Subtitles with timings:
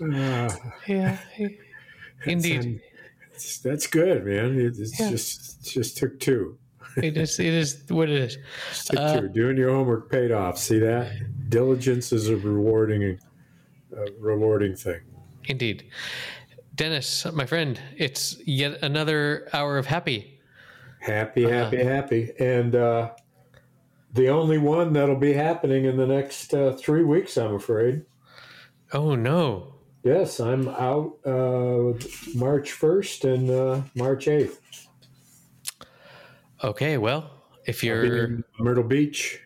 [0.00, 0.50] Uh,
[0.86, 1.18] Yeah,
[2.24, 2.80] indeed.
[3.32, 4.58] that's, that's good, man.
[4.58, 5.10] It, it's Yeah.
[5.10, 6.56] just just took two.
[6.96, 7.38] It is.
[7.38, 8.38] It is what it is.
[8.96, 9.28] Uh, two.
[9.28, 10.56] Doing your homework paid off.
[10.58, 11.12] See that?
[11.50, 13.18] Diligence is a rewarding,
[13.96, 15.00] a rewarding thing.
[15.46, 15.84] Indeed,
[16.74, 17.80] Dennis, my friend.
[17.96, 20.37] It's yet another hour of happy.
[21.00, 21.54] Happy, Uh-huh.
[21.54, 23.10] happy, happy, and uh,
[24.12, 28.04] the only one that'll be happening in the next uh, three weeks, I'm afraid.
[28.92, 29.74] Oh no.
[30.04, 31.92] Yes, I'm out uh,
[32.34, 34.58] March 1st and uh, March 8th.
[36.64, 36.96] Okay.
[36.98, 37.30] Well,
[37.66, 39.40] if you're in Myrtle Beach,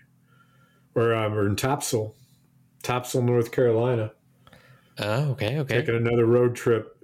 [0.94, 2.14] or, um, or in Topsail,
[2.82, 4.12] Topsail, North Carolina,
[4.98, 5.78] oh, okay, okay.
[5.80, 6.96] taking another road trip,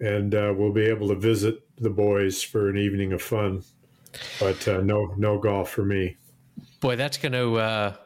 [0.00, 3.62] and uh, we'll be able to visit the boys for an evening of fun.
[4.40, 6.16] But uh, no, no golf for me.
[6.80, 7.96] Boy, that's going to uh,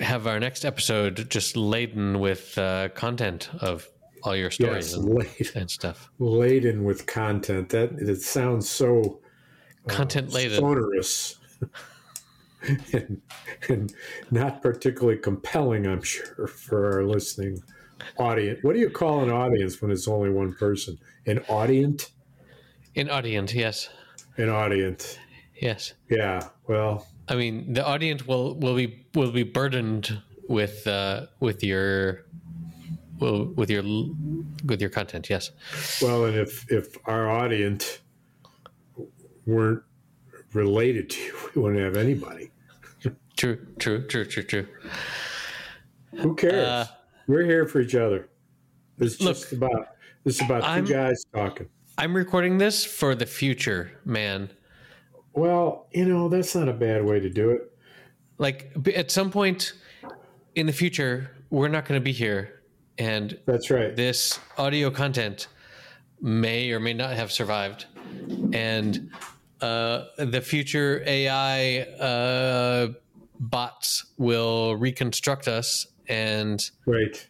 [0.00, 3.88] have our next episode just laden with uh, content of
[4.22, 6.10] all your stories Yes, and, laden, and stuff.
[6.18, 7.68] laden with content.
[7.70, 9.20] That it sounds so
[9.88, 10.58] Content laden.
[10.58, 11.36] sonorous
[12.92, 13.22] and,
[13.68, 13.94] and
[14.32, 17.62] not particularly compelling, I'm sure, for our listening
[18.18, 18.58] audience.
[18.62, 20.98] What do you call an audience when it's only one person?
[21.26, 22.10] An audience?
[22.94, 23.88] An audience, yes,
[24.36, 25.18] An audience.
[25.60, 25.94] yes.
[26.08, 26.48] Yeah.
[26.66, 32.24] Well, I mean, the audience will will be will be burdened with uh, with your
[33.18, 33.82] well with your
[34.64, 35.28] with your content.
[35.28, 35.50] Yes.
[36.00, 37.98] well, and if if our audience
[39.46, 39.82] weren't
[40.52, 42.50] related to you, we wouldn't have anybody.
[43.36, 43.58] True.
[43.78, 44.06] True.
[44.06, 44.24] True.
[44.24, 44.42] True.
[44.42, 44.66] True.
[46.16, 46.66] Who cares?
[46.66, 46.86] Uh,
[47.26, 48.28] We're here for each other.
[48.98, 49.88] It's Look, just about
[50.24, 51.68] it's about 2 I'm- guys talking.
[51.98, 54.50] I'm recording this for the future, man.
[55.32, 57.72] Well, you know that's not a bad way to do it.
[58.38, 59.72] Like at some point
[60.54, 62.62] in the future, we're not going to be here,
[62.98, 63.96] and That's right.
[63.96, 65.48] this audio content
[66.20, 67.86] may or may not have survived
[68.54, 69.10] and
[69.60, 72.88] uh, the future ai uh,
[73.38, 77.26] bots will reconstruct us and Right.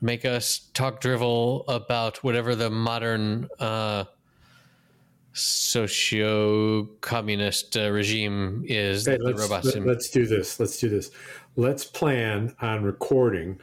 [0.00, 4.04] make us talk drivel about whatever the modern uh,
[5.32, 10.60] socio-communist uh, regime is Hey, let's, let, us do this.
[10.60, 11.10] Let's do this.
[11.56, 13.60] Let's plan on recording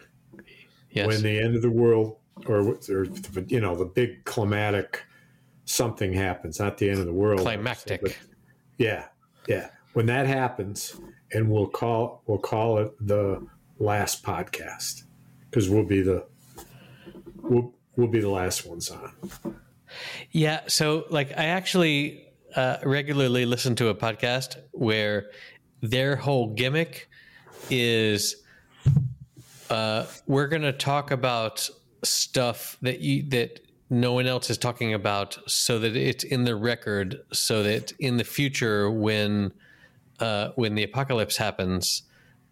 [0.92, 1.08] yes.
[1.08, 3.06] when the end of the world, or, or
[3.48, 5.04] you know, the big climatic
[5.66, 6.60] something happens.
[6.60, 7.42] Not the end of the world.
[7.42, 8.18] climactic but-
[8.78, 9.06] yeah,
[9.48, 9.70] yeah.
[9.94, 10.96] When that happens,
[11.34, 13.46] and we'll call we'll call it the
[13.80, 15.04] last podcast
[15.50, 16.26] because we'll be the
[17.42, 19.14] we'll we'll be the last ones on.
[20.32, 20.62] Yeah.
[20.68, 25.32] So, like, I actually uh, regularly listen to a podcast where
[25.82, 27.10] their whole gimmick
[27.70, 28.44] is
[29.70, 31.70] uh, we're going to talk about
[32.04, 33.60] stuff that you that
[33.90, 38.18] no one else is talking about, so that it's in the record, so that in
[38.18, 39.54] the future, when
[40.20, 42.04] uh, when the apocalypse happens,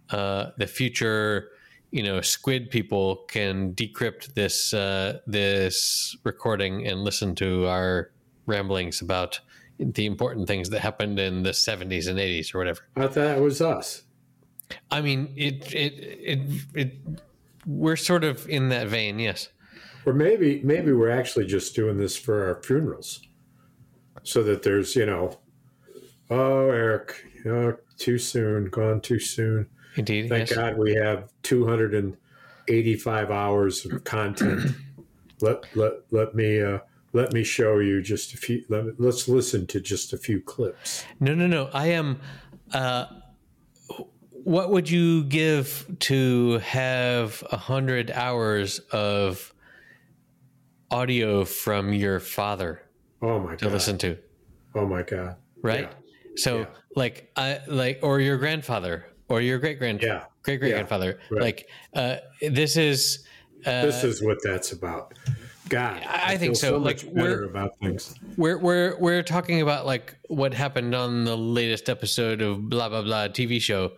[0.09, 1.49] uh, the future
[1.91, 8.11] you know squid people can decrypt this uh, this recording and listen to our
[8.45, 9.39] ramblings about
[9.79, 13.41] the important things that happened in the 70s and 80s or whatever I thought it
[13.41, 14.03] was us.
[14.91, 16.39] i mean it it it,
[16.73, 16.93] it
[17.65, 19.49] we're sort of in that vein yes
[20.05, 23.21] Or maybe maybe we're actually just doing this for our funerals,
[24.23, 25.39] so that there's you know,
[26.29, 29.67] oh Eric, you know, too soon, gone too soon.
[29.95, 30.57] Indeed Thank yes.
[30.57, 34.71] God we have 285 hours of content.
[35.41, 36.79] let let let me uh,
[37.13, 38.63] let me show you just a few.
[38.69, 41.05] Let me, let's listen to just a few clips.
[41.19, 42.19] no no no i am
[42.73, 43.05] uh
[44.43, 49.53] what would you give to have a hundred hours of
[50.91, 52.81] audio from your father
[53.21, 53.73] Oh my to god!
[53.73, 54.17] listen to
[54.75, 55.37] Oh my god!
[55.61, 55.91] right?
[56.35, 56.65] So Yeah.
[56.95, 60.25] like I like or your grandfather or your great grand Yeah.
[60.43, 61.19] great great grandfather.
[61.29, 61.41] Right.
[61.41, 63.25] Like uh, this is
[63.65, 65.13] uh, This is what that's about.
[65.67, 66.79] God, I- I think so.
[66.79, 68.13] much Like, we're- about things.
[68.37, 73.01] we're we're we're talking about like what happened on the latest episode of blah blah
[73.01, 73.93] blah TV show,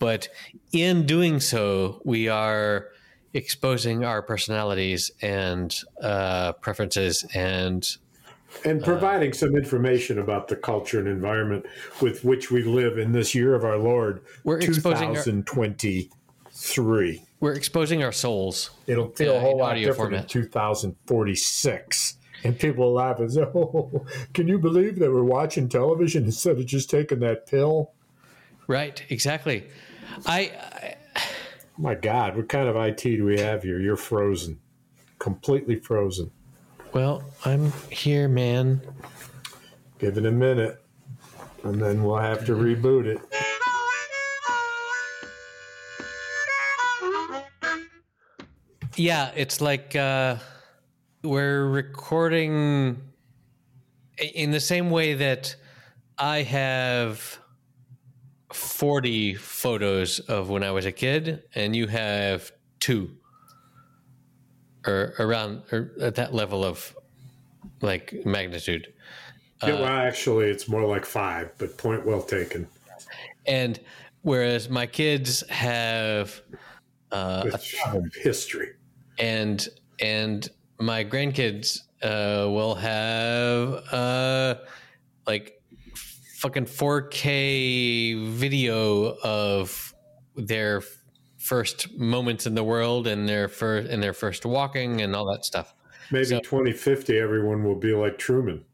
[0.00, 0.28] but
[0.72, 2.88] in doing so, we are
[3.32, 7.96] exposing our personalities and uh, preferences and
[8.64, 11.64] and Uh, providing some information about the culture and environment
[12.00, 17.22] with which we live in this year of our Lord, We're exposing our- 2023.
[17.40, 18.70] we're exposing our souls.
[18.86, 20.22] It'll feel a whole lot audio different format.
[20.22, 22.16] in 2046.
[22.44, 24.04] and people laugh and say, "Oh,
[24.34, 27.92] can you believe they were watching television instead of just taking that pill?"
[28.66, 29.64] Right, exactly.
[30.26, 30.96] I, I
[31.78, 33.80] My God, what kind of IT do we have here?
[33.80, 34.58] You're frozen,
[35.18, 36.30] completely frozen.
[36.94, 38.80] Well, I'm here, man.
[39.98, 40.82] Give it a minute,
[41.64, 43.20] and then we'll have to reboot it.
[48.96, 50.36] Yeah, it's like uh,
[51.24, 53.02] we're recording
[54.18, 55.56] in the same way that
[56.16, 57.38] I have
[58.52, 63.16] 40 photos of when I was a kid, and you have two,
[64.86, 66.94] or around or at that level of
[67.80, 68.92] like magnitude.
[69.62, 72.68] Yeah, well, actually, it's more like five, but point well taken.
[73.46, 73.80] And
[74.22, 76.40] whereas my kids have
[77.12, 77.56] uh,
[78.22, 78.72] history.
[79.18, 79.66] and
[80.00, 80.48] and
[80.80, 84.56] my grandkids uh, will have uh,
[85.26, 85.62] like
[86.38, 89.94] fucking 4K video of
[90.36, 90.82] their
[91.48, 95.44] first moments in the world and their first and their first walking and all that
[95.44, 95.74] stuff.
[96.10, 98.64] Maybe So- 2050, everyone will be like Truman,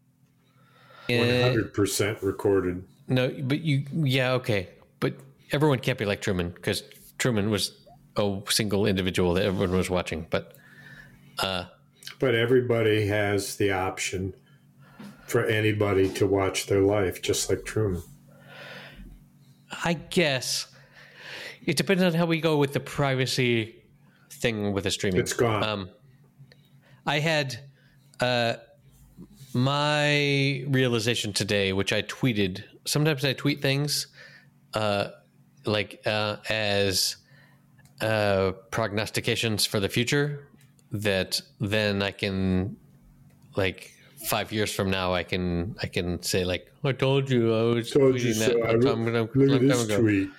[1.09, 2.85] 100% recorded.
[3.09, 4.69] no, but you yeah okay,
[5.01, 5.15] but
[5.51, 6.85] everyone can't be like Truman because
[7.19, 7.77] Truman was
[8.17, 10.55] a single individual that everyone was watching, but.
[11.39, 11.65] Uh,
[12.19, 14.35] But everybody has the option
[15.27, 18.03] for anybody to watch their life, just like Truman.
[19.85, 20.67] I guess
[21.67, 23.77] it depends on how we go with the privacy
[24.31, 25.21] thing with the streaming.
[25.21, 25.63] It's gone.
[25.63, 25.91] Um,
[27.07, 27.59] I had
[28.21, 28.55] uh,
[29.55, 32.63] my realization today, which I tweeted.
[32.87, 34.07] Sometimes I tweet things
[34.75, 35.09] uh,
[35.65, 37.17] like uh, as
[38.01, 40.47] uh, prognostications for the future
[40.93, 42.77] that then I can
[43.57, 43.93] like
[44.27, 47.91] five years from now I can I can say like I told you I was
[47.91, 48.47] Told you tweeting so.
[48.59, 50.01] that I long re- time ago- look long at time this ago.
[50.01, 50.31] tweet.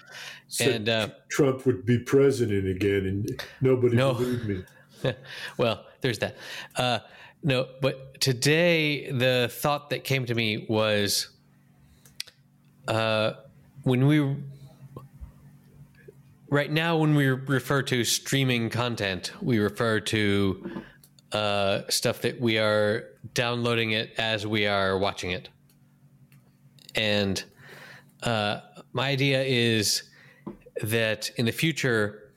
[0.60, 4.14] And uh, Trump would be president again, and nobody No.
[4.14, 4.64] believed me.
[5.58, 6.36] well, there's that.
[6.76, 7.00] Uh,
[7.44, 11.30] no, but today the thought that came to me was
[12.88, 13.34] uh,
[13.84, 14.36] when we
[16.50, 20.84] right now when we refer to streaming content, we refer to
[21.32, 25.50] uh, stuff that we are downloading it as we are watching it,
[26.94, 27.44] and
[28.24, 28.60] uh,
[28.94, 30.04] my idea is
[30.82, 32.32] that in the future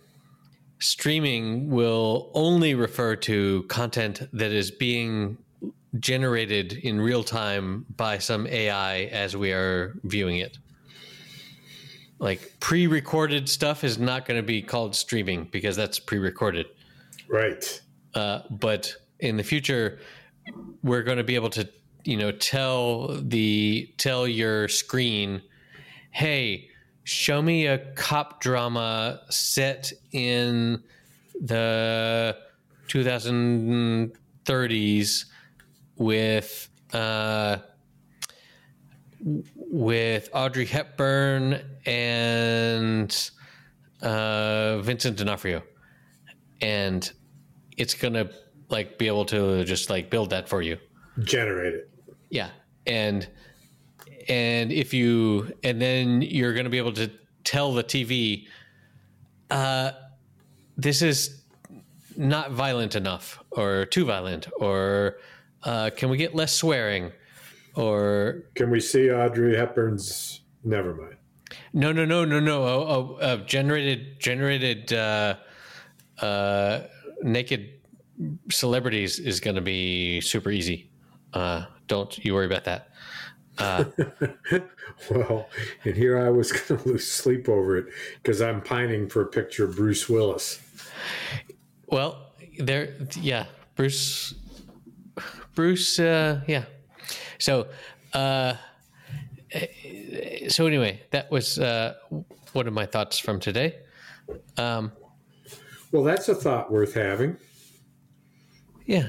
[0.79, 5.39] streaming will only refer to content that is being
[5.99, 10.59] generated in real time by some AI as we are viewing it.
[12.19, 16.67] Like pre recorded stuff is not going to be called streaming because that's pre recorded.
[17.29, 17.81] Right.
[18.15, 19.99] Uh, but in the future,
[20.83, 21.69] we're going to be able to,
[22.05, 25.43] you know, tell the tell your screen,
[26.13, 26.71] "Hey,
[27.05, 30.83] show me a cop drama set in
[31.41, 32.37] the
[32.89, 35.25] 2030s
[35.97, 37.57] with uh,
[39.21, 43.31] with Audrey Hepburn and
[44.03, 45.63] uh, Vincent D'Onofrio,
[46.61, 47.13] and
[47.77, 48.29] it's gonna
[48.69, 50.79] like be able to just like build that for you."
[51.21, 51.91] Generate it.
[52.31, 52.51] Yeah.
[52.87, 53.29] And
[54.29, 57.11] and if you and then you're going to be able to
[57.45, 58.47] tell the TV
[59.51, 59.93] uh
[60.77, 61.43] this is
[62.17, 65.19] not violent enough or too violent or
[65.65, 67.13] uh can we get less swearing
[67.77, 70.41] or Can we see Audrey Hepburn's?
[70.63, 71.17] Never mind.
[71.73, 75.37] no no no no no oh, oh, uh, generated generated uh
[76.21, 76.81] uh
[77.23, 77.71] naked
[78.51, 80.89] celebrities is going to be super easy
[81.35, 82.91] uh don't you worry about that
[85.11, 85.49] Well,
[85.85, 87.87] and here I was going to lose sleep over it
[88.23, 90.61] because I'm pining for a picture of Bruce Willis.
[91.89, 93.47] Well, there, yeah,
[93.77, 94.35] Bruce,
[95.55, 96.65] Bruce, uh, yeah.
[97.39, 97.67] So,
[98.13, 98.55] uh,
[100.49, 101.95] so anyway, that was uh,
[102.53, 103.77] one of my thoughts from today.
[104.57, 104.93] Um,
[105.93, 107.37] Well, that's a thought worth having.
[108.87, 109.09] yeah,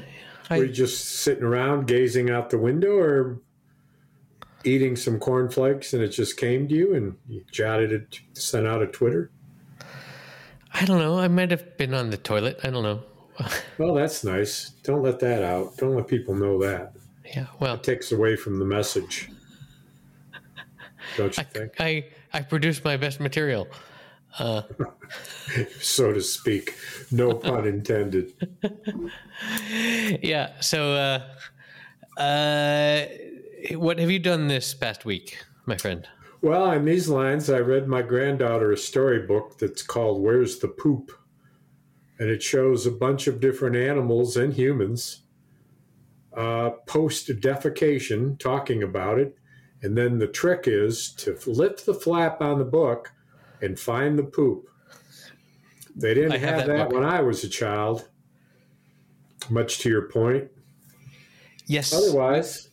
[0.49, 3.39] Were you just sitting around gazing out the window or
[4.65, 8.81] eating some cornflakes and it just came to you and you jotted it, sent out
[8.81, 9.31] a Twitter?
[10.73, 11.17] I don't know.
[11.19, 12.59] I might have been on the toilet.
[12.63, 13.01] I don't know.
[13.77, 14.69] Well, that's nice.
[14.83, 15.75] Don't let that out.
[15.75, 16.93] Don't let people know that.
[17.25, 17.47] Yeah.
[17.59, 19.29] Well, It takes away from the message.
[21.17, 21.73] Don't you think?
[21.79, 23.67] I I produced my best material.
[25.79, 26.75] So to speak.
[27.11, 28.33] No pun intended.
[30.21, 30.59] Yeah.
[30.61, 31.19] So, uh,
[32.21, 33.05] Uh,
[33.71, 36.07] what have you done this past week, my friend?
[36.41, 41.11] Well, on these lines, I read my granddaughter a storybook that's called Where's the Poop?
[42.19, 45.25] And it shows a bunch of different animals and humans
[46.35, 49.37] uh, post defecation talking about it.
[49.81, 53.11] And then the trick is to lift the flap on the book
[53.61, 54.69] and find the poop.
[55.95, 58.07] They didn't have have, that that, when I was a child,
[59.49, 60.49] much to your point.
[61.67, 62.69] Yes, Otherwise,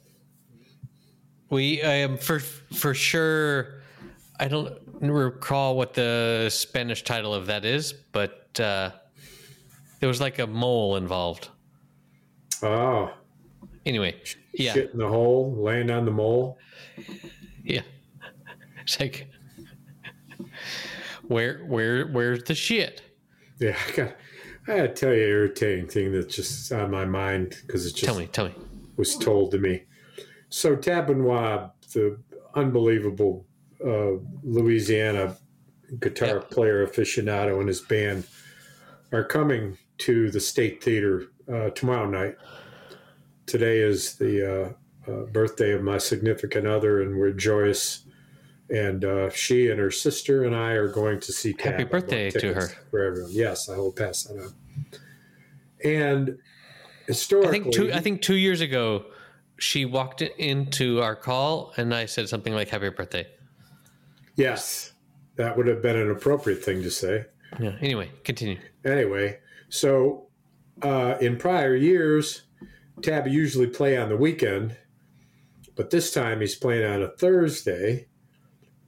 [1.52, 3.74] we um, for for sure.
[4.40, 8.90] I don't recall what the Spanish title of that is, but uh,
[10.00, 11.48] there was like a mole involved.
[12.64, 13.12] oh,
[13.86, 14.16] Anyway,
[14.54, 16.58] yeah, shit in the hole, laying on the mole.
[17.62, 17.82] yeah.
[18.82, 19.28] It's like
[21.28, 23.02] where where where's the shit?
[23.60, 24.16] Yeah, I got.
[24.68, 28.04] I gotta tell you, an irritating thing that's just on my mind because it just
[28.04, 28.54] Tell me, tell me.
[28.96, 29.82] was told to me.
[30.52, 32.18] So Tab Benoit, the
[32.54, 33.46] unbelievable
[33.84, 35.34] uh, Louisiana
[35.98, 36.48] guitar Yeah.
[36.50, 38.24] player aficionado and his band,
[39.12, 42.36] are coming to the State Theater uh, tomorrow night.
[43.46, 44.74] Today is the
[45.06, 48.04] uh, uh, birthday of my significant other, and we're joyous.
[48.68, 51.54] And uh, she and her sister and I are going to see.
[51.54, 51.72] Tab.
[51.72, 52.68] Happy I birthday to her.
[52.90, 53.32] for everyone.
[53.32, 54.54] Yes, I will pass that on.
[55.82, 57.92] And I historically, think two.
[57.92, 59.06] I think two years ago,
[59.62, 63.28] she walked into our call, and I said something like "Happy birthday."
[64.34, 64.92] Yes,
[65.36, 67.26] that would have been an appropriate thing to say.
[67.60, 67.76] Yeah.
[67.80, 68.58] Anyway, continue.
[68.84, 69.38] Anyway,
[69.68, 70.26] so
[70.82, 72.42] uh, in prior years,
[73.02, 74.76] Tab usually play on the weekend,
[75.76, 78.08] but this time he's playing on a Thursday,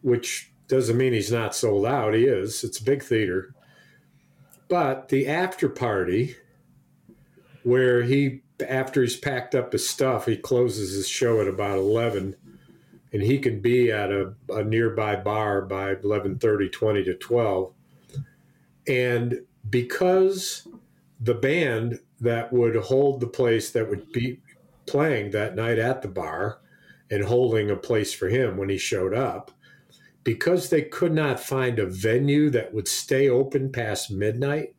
[0.03, 2.15] which doesn't mean he's not sold out.
[2.15, 2.65] He is.
[2.65, 3.55] It's a big theater.
[4.67, 6.35] But the after party,
[7.63, 12.37] where he after he's packed up his stuff, he closes his show at about eleven,
[13.13, 17.73] and he can be at a, a nearby bar by 11.30, 20 to twelve.
[18.87, 19.41] And
[19.71, 20.67] because
[21.21, 24.41] the band that would hold the place that would be
[24.87, 26.61] playing that night at the bar
[27.11, 29.51] and holding a place for him when he showed up,
[30.23, 34.75] because they could not find a venue that would stay open past midnight,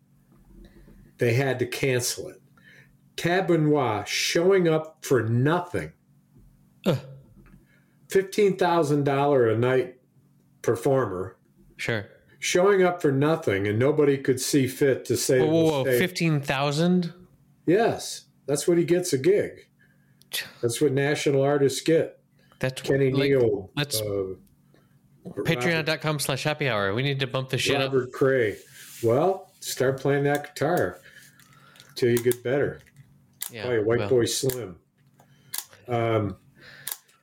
[1.17, 2.41] they had to cancel it.
[3.17, 5.91] Benoit showing up for nothing.
[6.86, 7.00] Ugh.
[8.10, 9.95] $15,000 a night
[10.62, 11.38] performer
[11.77, 12.05] Sure.
[12.39, 16.00] showing up for nothing and nobody could see fit to say Whoa, whoa, whoa!
[16.00, 17.13] Fifteen thousand.
[17.67, 19.67] yes that's what he gets a gig
[20.62, 22.19] that's what national artists get
[22.60, 24.36] That's kenny like, neal let's- uh,
[25.27, 26.93] Patreon.com slash happy hour.
[26.93, 27.91] We need to bump the shit up.
[27.91, 28.57] robert cray
[29.03, 31.00] well start playing that guitar
[31.95, 32.79] till you get better
[33.55, 33.67] Yeah.
[33.67, 34.77] oh, white well, boy slim
[35.88, 36.35] um,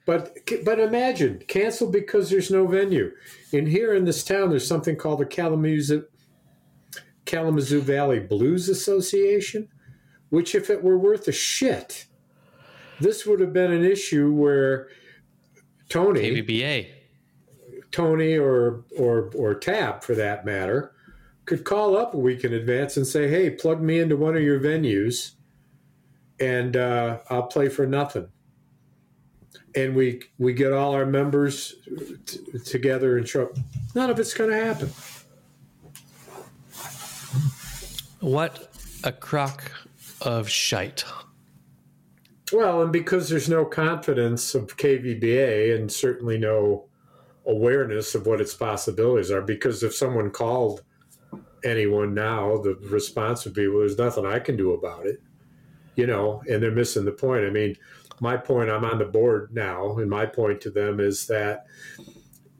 [0.06, 3.12] but but imagine cancel because there's no venue
[3.52, 6.04] in here in this town there's something called the kalamazoo
[7.24, 9.68] kalamazoo valley blues association
[10.30, 12.06] which if it were worth a shit
[13.00, 14.88] this would have been an issue where
[15.88, 16.88] tony KVBA.
[17.92, 20.92] Tony or or or Tab for that matter
[21.44, 24.42] could call up a week in advance and say, "Hey, plug me into one of
[24.42, 25.32] your venues,
[26.40, 28.28] and uh, I'll play for nothing."
[29.74, 31.74] And we we get all our members
[32.26, 33.52] t- together and show.
[33.94, 34.90] None of it's going to happen.
[38.20, 38.70] What
[39.02, 39.72] a crock
[40.20, 41.04] of shite.
[42.52, 46.84] Well, and because there's no confidence of KVBA and certainly no
[47.46, 50.82] awareness of what its possibilities are, because if someone called
[51.64, 55.22] anyone now, the response would be, well, there's nothing I can do about it.
[55.96, 57.44] You know, and they're missing the point.
[57.44, 57.76] I mean,
[58.20, 61.66] my point, I'm on the board now, and my point to them is that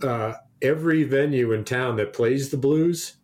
[0.03, 3.17] uh, every venue in town that plays the blues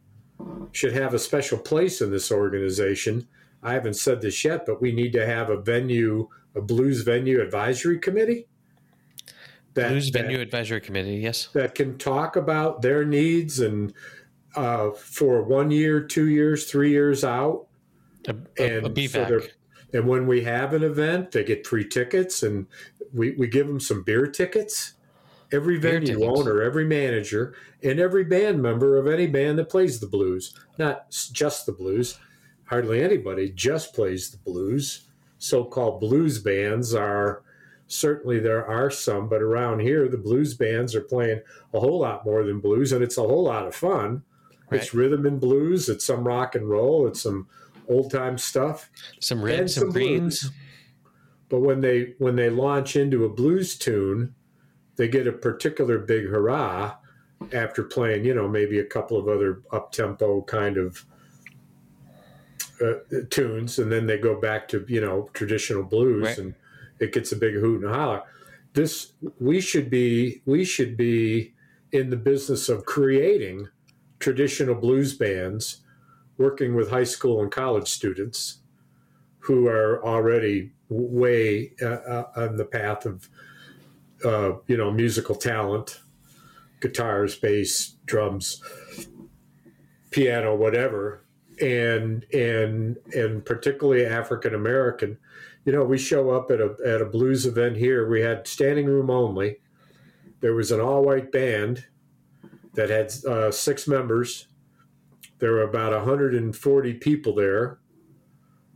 [0.73, 3.27] should have a special place in this organization.
[3.63, 7.41] I haven't said this yet, but we need to have a venue, a blues venue
[7.43, 8.47] advisory committee.
[9.75, 11.17] That, Blues that- Venue Advisory Committee.
[11.17, 11.49] Yes.
[11.53, 13.93] that can talk about their needs and
[14.57, 17.67] uh, for one year, two years, three years out.
[18.27, 19.29] A, a, And a so BVAC.
[19.29, 19.49] they're-
[19.93, 22.67] And when we have an event, they get free tickets and
[23.13, 24.95] we, we give them some beer tickets.
[25.51, 26.39] Every Beer venue tickets.
[26.39, 31.11] owner, every manager, and every band member of any band that plays the blues, not
[31.11, 32.19] just the blues,
[32.67, 35.09] hardly anybody just plays the blues.
[35.39, 37.43] So called blues bands are
[37.87, 41.41] certainly there are some, but around here, the blues bands are playing
[41.73, 44.23] a whole lot more than blues, and it's a whole lot of fun.
[44.71, 47.49] It's rhythm and blues, it's some rock and roll, it's some
[47.89, 48.91] old time stuff.
[49.21, 50.43] some reds, some, some greens.
[50.43, 50.53] blues.
[51.49, 54.35] but when they when they launch into a blues tune,
[54.97, 56.97] they get a particular big hurrah
[57.53, 61.05] after playing, you know, maybe a couple of other up tempo kind of
[62.81, 62.95] uh,
[63.31, 66.39] tunes, and then they go back to you know traditional blues, Right.
[66.39, 66.55] and
[67.01, 68.23] it gets a big hoot and holler.
[68.75, 71.55] This we should be we should be
[71.91, 73.69] in the business of creating
[74.21, 75.81] traditional blues bands,
[76.39, 78.61] working with high school and college students
[79.41, 83.29] who are already way uh, uh, on the path of
[84.25, 86.01] uh, you know musical talent,
[86.81, 88.63] guitars, bass, drums,
[90.11, 91.25] piano, whatever,
[91.61, 95.19] and and and particularly African American.
[95.65, 98.09] You know, we show up at a at a blues event here.
[98.09, 99.59] We had standing room only.
[100.41, 101.87] There was an all white band
[102.75, 104.48] that had uh, six members.
[105.39, 107.79] There were about 140 people there,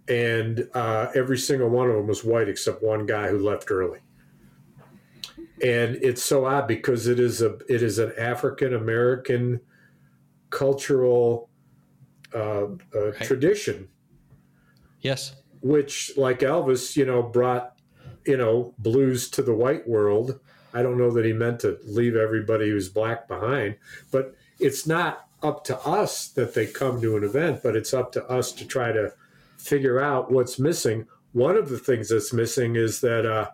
[0.09, 3.99] and uh, every single one of them was white except one guy who left early.
[5.63, 9.61] And it's so odd because it is a it is an African American
[10.51, 11.49] cultural
[12.35, 12.65] uh,
[12.95, 13.89] uh, tradition
[15.01, 15.37] Yes.
[15.61, 17.79] which like elvis you know brought
[18.27, 20.39] you know blues to the white world
[20.75, 23.77] i don't know that he meant to leave everybody who's black behind
[24.11, 28.13] but it's not up to us that they come to an event but it's up
[28.13, 29.13] to us to try to
[29.59, 33.49] figure out what's missing one of the things that's missing is that uh,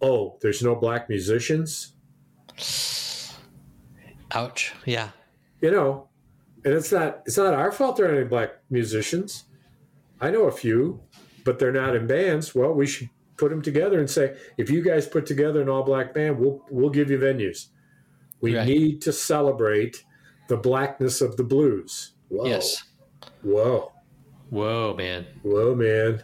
[0.00, 1.92] oh there's no black musicians
[4.32, 4.72] Ouch.
[4.86, 5.10] Yeah.
[5.60, 6.08] you know
[6.64, 9.44] and it's not it's not our fault there are any black musicians
[10.20, 11.00] i know a few
[11.44, 14.82] but they're not in bands well we should put them together and say if you
[14.82, 17.66] guys put together an all black band we'll we'll give you venues
[18.40, 18.66] we Right.
[18.66, 20.02] need to celebrate
[20.52, 22.84] the blackness of the blues whoa Yes.
[23.42, 23.90] whoa
[24.50, 25.24] Whoa, man.
[25.42, 26.22] whoa man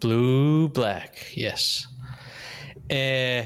[0.00, 1.12] Blue, black.
[1.34, 1.86] Yes.
[2.88, 3.42] Uh,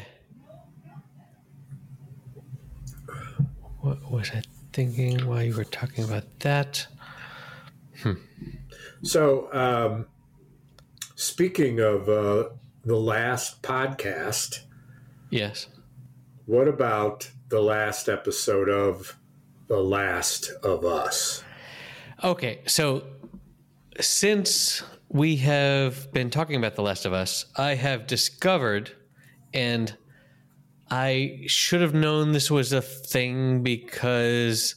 [3.80, 6.87] what was I thinking while you were talking about that?
[8.02, 8.12] Hmm.
[9.02, 10.06] so um
[11.14, 12.48] speaking of uh
[12.85, 14.61] the last podcast
[15.30, 15.68] Yes.
[16.46, 19.16] What about the last episode of
[19.68, 21.44] the last of us?
[22.24, 23.05] Okay, so
[24.00, 28.92] since we have been talking about The Last of Us, I have discovered,
[29.52, 29.96] and
[30.90, 34.74] I should have known this was a thing because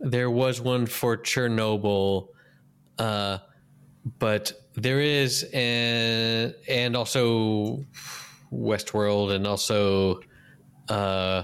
[0.00, 2.28] there was one for Chernobyl,
[2.98, 3.38] uh,
[4.18, 7.84] but there is, and and also
[8.52, 10.20] Westworld, and also
[10.88, 11.42] uh,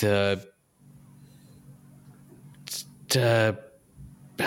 [0.00, 0.46] the
[3.16, 3.52] uh,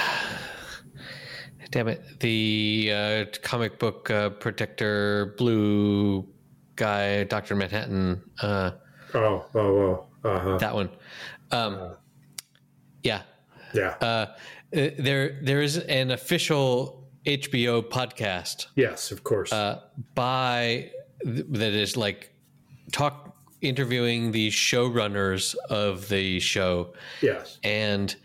[1.71, 6.27] damn it, the uh, comic book uh, protector blue
[6.75, 8.71] guy, Doctor Manhattan, uh,
[9.13, 10.57] Oh, oh, oh, uh huh.
[10.57, 10.89] that one.
[11.51, 11.95] Um,
[13.03, 13.21] yeah,
[13.73, 13.95] Yeah.
[14.01, 14.27] uh, uh,
[14.71, 19.53] there there is an official HBO podcast yes, of course.
[19.53, 19.79] uh,
[20.13, 20.91] by
[21.23, 22.33] th- that is like
[22.91, 27.57] talk interviewing the showrunners of the show yes.
[27.63, 28.15] and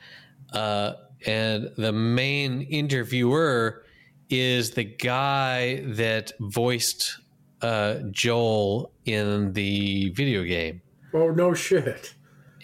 [0.53, 0.93] uh,
[1.27, 3.85] and the main interviewer
[4.29, 7.19] is the guy that voiced
[7.63, 10.83] uh, Joel in the video game,
[11.15, 12.15] Oh, no shit.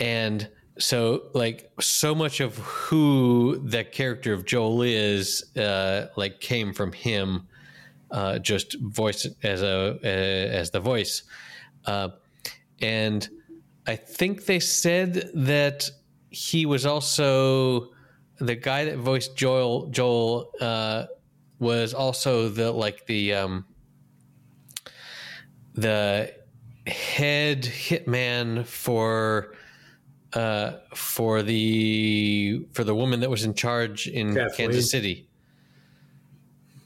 [0.00, 6.72] and so like so much of who the character of Joel is uh, like came
[6.72, 7.46] from him,
[8.10, 11.22] uh, just voiced as a as the voice,
[11.88, 12.10] uh,
[12.82, 13.26] and
[13.86, 15.88] I think they said that
[16.28, 17.88] he was also
[18.38, 19.86] the guy that voiced Joel.
[19.86, 21.06] Joel uh,
[21.58, 23.64] was also the like the um,
[25.74, 26.34] the
[26.86, 29.54] head hitman for
[30.34, 34.56] uh, for the for the woman that was in charge in Kathleen.
[34.56, 35.26] Kansas City.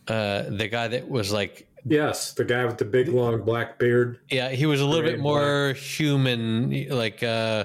[0.06, 4.18] Uh, the guy that was like Yes, the guy with the big long black beard.
[4.30, 7.64] yeah, he was a little bit more human, like uh,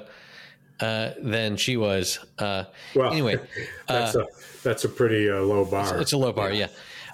[0.79, 2.19] uh, than she was.
[2.39, 2.63] Uh,
[2.95, 3.39] Well, anyway,
[3.87, 4.25] that's a
[4.63, 5.99] that's a pretty uh, low bar.
[6.01, 6.67] it's a low bar, yeah.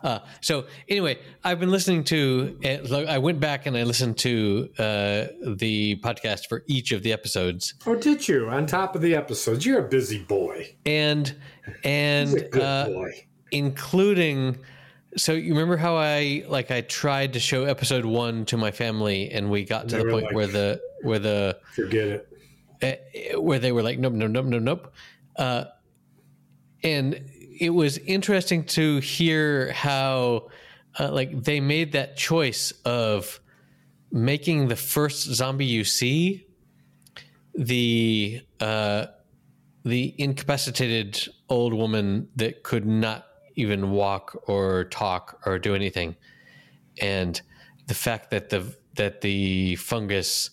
[0.04, 2.58] Uh, so anyway, I've been listening to.
[2.92, 7.14] uh, I went back and I listened to uh, the podcast for each of the
[7.14, 8.50] episodes, oh, did you?
[8.50, 10.76] On top of the episodes, you're a busy boy.
[10.86, 11.34] and
[11.86, 13.26] and a good uh, boy.
[13.52, 14.58] including.
[15.16, 19.30] So you remember how I like I tried to show episode one to my family,
[19.32, 22.26] and we got to They the point like- where the where the Forget
[22.82, 23.32] it.
[23.36, 24.94] uh, where they were like, nope, nope, nope, nope, nope.
[25.36, 25.66] Uh,
[26.84, 27.22] and
[27.60, 30.50] it was interesting to hear how
[31.00, 33.40] uh, like they made that choice of
[34.12, 36.46] making the first zombie you see
[37.56, 39.06] the uh,
[39.84, 46.16] the incapacitated old woman that could not even walk or talk or do anything,
[47.02, 47.42] and
[47.88, 50.52] the fact that the that the fungus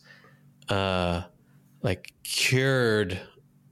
[0.68, 1.22] uh,
[1.82, 3.20] like cured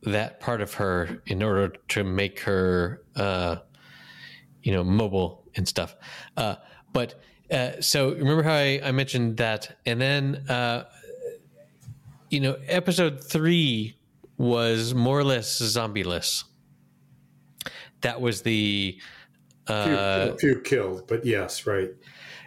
[0.03, 3.57] that part of her in order to make her uh,
[4.63, 5.97] you know mobile and stuff.
[6.37, 6.57] Uh,
[6.93, 10.85] but uh, so remember how I, I, mentioned that, and then uh,
[12.31, 13.97] you know episode three
[14.37, 16.45] was more or less zombieless.
[18.03, 19.01] That was the
[19.69, 21.91] uh, few, a few killed, but yes, right.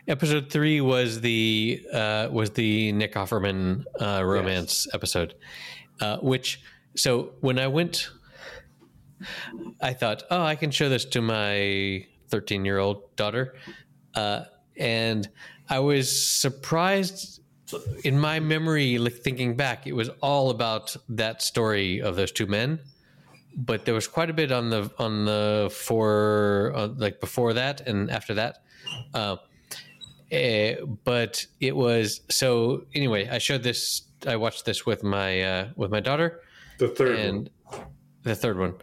[0.08, 4.96] Episode three was the uh, was the Nick Offerman uh, romance yes.
[4.96, 5.36] episode,
[6.00, 6.62] uh, which
[6.96, 8.10] so when I went,
[9.80, 13.56] I thought, oh, I can show this to my 13 year old daughter,
[14.16, 14.46] uh,
[14.78, 15.30] and
[15.70, 16.10] I was
[16.42, 17.40] surprised.
[18.04, 22.46] In my memory, like thinking back, it was all about that story of those two
[22.46, 22.82] men
[23.56, 27.82] but there was quite a bit on the on the for uh, like before that
[27.82, 28.64] and after that.
[29.14, 29.38] Uh,
[30.32, 33.28] uh, but it was so anyway.
[33.28, 34.04] I showed this.
[34.26, 36.42] I watched this with my uh, with my daughter.
[36.78, 37.82] The third and one.
[38.24, 38.76] the third one,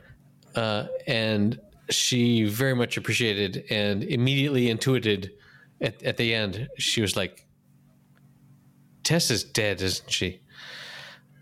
[0.54, 1.58] uh, and
[1.90, 5.32] she very much appreciated and immediately intuited
[5.80, 6.68] at, at the end.
[6.76, 7.46] She was like,
[9.02, 10.42] "Tess is dead, isn't she?"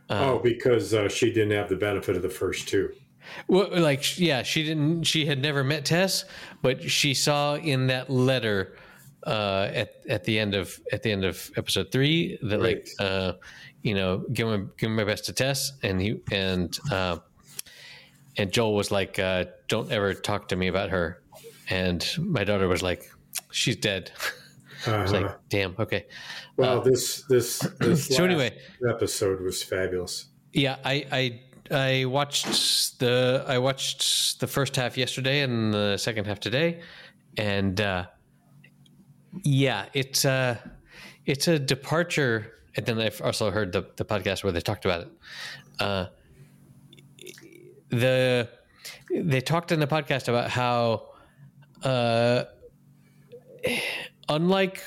[0.08, 2.92] oh, because uh, she didn't have the benefit of the first two.
[3.48, 5.04] Well, like yeah, she didn't.
[5.04, 6.24] She had never met Tess,
[6.62, 8.76] but she saw in that letter
[9.26, 12.76] uh, at at the end of at the end of episode three that right.
[12.76, 13.32] like uh,
[13.82, 17.18] you know give my give my best to Tess, and he and uh,
[18.36, 21.22] and Joel was like, uh, "Don't ever talk to me about her,"
[21.68, 23.10] and my daughter was like,
[23.50, 24.92] "She's dead." Uh-huh.
[24.96, 25.36] I was like, uh-huh.
[25.48, 26.06] "Damn, okay."
[26.56, 28.56] Well, uh, this this this so anyway
[28.88, 30.26] episode was fabulous.
[30.52, 36.26] Yeah, I I I watched the I watched the first half yesterday and the second
[36.26, 36.80] half today,
[37.36, 38.06] and uh,
[39.42, 40.60] yeah, it's a
[41.24, 42.52] it's a departure.
[42.76, 45.08] And then I've also heard the the podcast where they talked about it.
[45.80, 46.06] Uh,
[47.90, 48.48] the
[49.10, 51.08] they talked in the podcast about how
[51.82, 52.44] uh,
[54.28, 54.82] unlike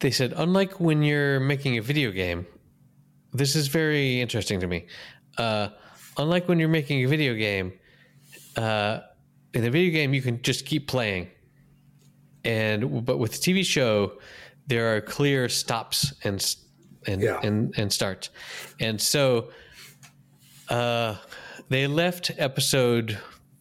[0.00, 2.46] they said unlike when you're making a video game
[3.32, 4.86] this is very interesting to me.
[5.38, 5.68] Uh,
[6.18, 7.72] unlike when you're making a video game,
[8.56, 9.00] uh,
[9.54, 11.28] in a video game you can just keep playing,
[12.44, 14.18] and but with a TV show,
[14.66, 16.56] there are clear stops and
[17.06, 17.40] and yeah.
[17.42, 18.30] and, and starts,
[18.80, 19.50] and so
[20.68, 21.16] uh,
[21.68, 23.18] they left episode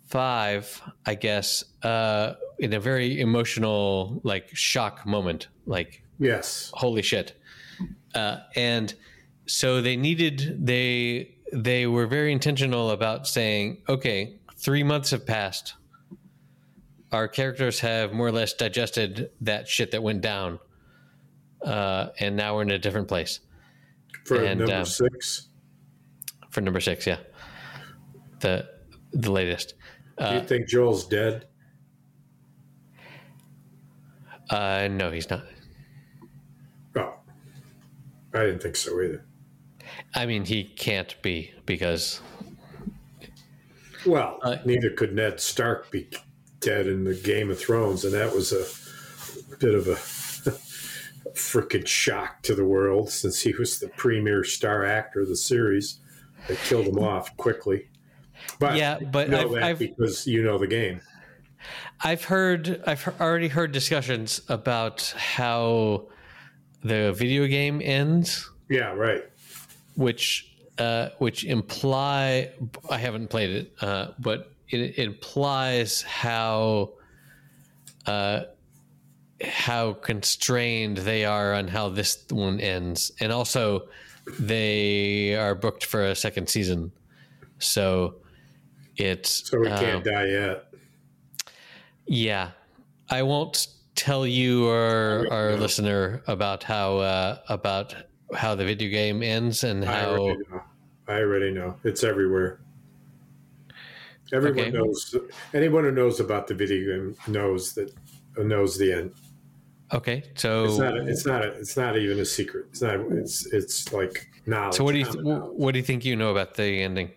[0.07, 7.39] five, I guess, uh, in a very emotional, like shock moment, like yes, holy shit,
[8.13, 8.93] uh, and
[9.51, 15.73] so they needed they they were very intentional about saying, okay, three months have passed.
[17.11, 20.59] Our characters have more or less digested that shit that went down,
[21.61, 23.41] uh, and now we're in a different place.
[24.23, 25.49] For and, number um, six.
[26.49, 27.17] For number six, yeah,
[28.39, 28.69] the
[29.11, 29.73] the latest.
[30.17, 31.47] Do you uh, think Joel's dead?
[34.49, 35.43] Uh, no, he's not.
[36.95, 37.15] Oh,
[38.33, 39.25] I didn't think so either.
[40.13, 42.21] I mean, he can't be because.
[44.05, 46.09] Well, uh, neither could Ned Stark be
[46.59, 48.65] dead in the Game of Thrones, and that was a
[49.57, 49.95] bit of a
[51.33, 55.99] freaking shock to the world since he was the premier star actor of the series.
[56.47, 57.89] They killed him off quickly.
[58.59, 61.01] But yeah, but know I've, that I've, because you know the game.
[62.03, 66.07] I've heard, I've already heard discussions about how
[66.83, 68.49] the video game ends.
[68.67, 69.30] Yeah, right
[69.95, 72.51] which uh, which imply
[72.89, 76.91] I haven't played it, uh, but it, it, implies how
[78.05, 78.43] uh,
[79.43, 83.87] how constrained they are on how this one ends, and also
[84.39, 86.91] they are booked for a second season,
[87.59, 88.15] so
[88.97, 90.73] it's so we can't uh, die yet.
[92.07, 92.51] Yeah,
[93.09, 97.93] I won't tell you or our listener about how uh, about
[98.35, 100.63] how the video game ends and how I already know,
[101.07, 101.75] I already know.
[101.83, 102.59] it's everywhere.
[104.33, 104.71] Everyone okay.
[104.71, 105.15] knows.
[105.53, 107.93] Anyone who knows about the video game knows that
[108.37, 109.11] knows the end.
[109.93, 110.97] Okay, so it's not.
[110.97, 111.43] A, it's not.
[111.43, 112.67] A, it's not even a secret.
[112.69, 112.95] It's not.
[113.11, 113.45] It's.
[113.47, 114.75] It's like knowledge.
[114.75, 115.05] So what do you?
[115.05, 117.11] Th- what do you think you know about the ending?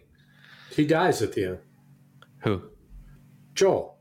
[0.75, 1.59] He dies at the end.
[2.41, 2.63] Who?
[3.55, 3.97] Joel.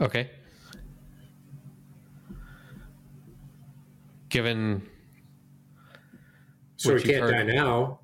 [0.00, 0.30] Okay.
[4.28, 4.82] Given
[6.76, 8.00] So he can't die now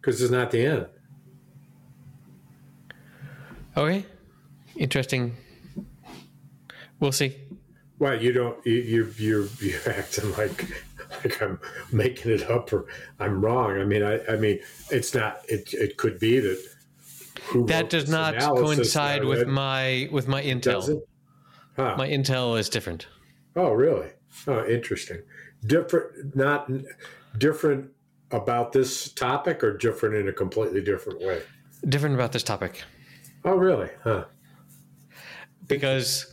[0.00, 0.86] because it's not the end.
[3.76, 4.04] okay,
[4.76, 5.36] interesting.
[7.00, 7.36] We'll see.
[7.98, 8.64] Well, you don't.
[8.66, 10.66] You you you're, you're acting like
[11.24, 11.58] like I'm
[11.92, 12.86] making it up or
[13.18, 13.78] I'm wrong.
[13.80, 14.60] I mean, I I mean,
[14.90, 15.40] it's not.
[15.48, 16.64] It it could be that.
[17.46, 21.02] who That does not coincide with my with my intel.
[21.76, 21.94] Huh.
[21.96, 23.06] My intel is different.
[23.56, 24.08] Oh, really?
[24.46, 25.22] Oh, interesting.
[25.66, 26.70] Different, not
[27.38, 27.90] different
[28.30, 31.42] about this topic, or different in a completely different way.
[31.88, 32.82] Different about this topic
[33.44, 33.90] Oh, really?
[34.04, 34.24] Huh.
[35.66, 36.32] because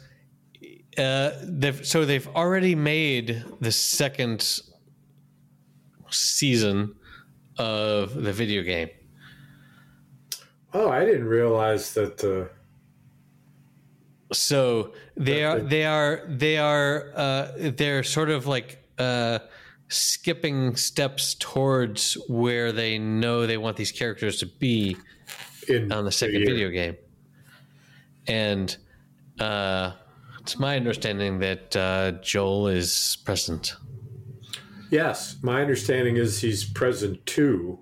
[0.98, 4.62] uh, they've so they've already made the second
[6.10, 6.96] season
[7.58, 8.90] of the video game.
[10.74, 12.24] Oh, I didn't realize that.
[12.24, 12.54] Uh,
[14.32, 19.40] So they are they are they are uh, they're sort of like uh,
[19.88, 24.98] skipping steps towards where they know they want these characters to be
[25.68, 26.96] in on the second video game.
[28.28, 28.76] And
[29.40, 29.94] uh,
[30.42, 33.76] it's my understanding that uh, Joel is present.
[34.92, 37.80] Yes, my understanding is he's present too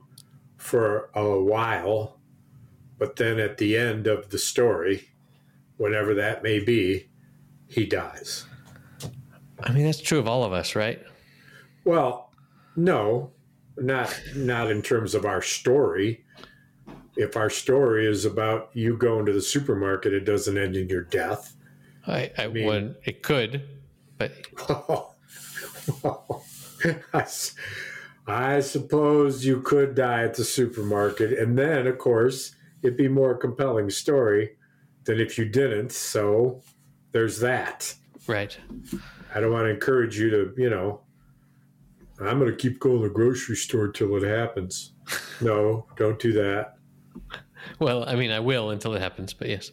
[0.58, 2.20] for a while,
[2.98, 5.10] but then at the end of the story,
[5.78, 7.10] whenever that may be,
[7.68, 8.46] he dies.
[9.62, 11.02] I mean, that's true of all of us, right?
[11.84, 12.32] Well,
[12.76, 13.32] no,
[13.78, 16.26] not not in terms of our story.
[17.16, 21.04] If our story is about you going to the supermarket, it doesn't end in your
[21.04, 21.56] death.
[22.06, 23.63] I, I mean- would, it could,
[24.18, 24.32] but
[27.13, 27.26] I,
[28.28, 33.36] I suppose you could die at the supermarket, and then, of course, it'd be more
[33.36, 34.52] compelling story
[35.08, 35.91] than if you didn't.
[35.91, 36.62] So
[37.13, 37.91] there's that.
[38.28, 38.56] right.
[39.34, 41.02] I don't want to encourage you to, you know,
[42.22, 44.91] I'm going to keep going to the grocery store till it happens.
[45.39, 46.78] No, don't do that.
[47.80, 49.72] Well, I mean, I will until it happens, but yes,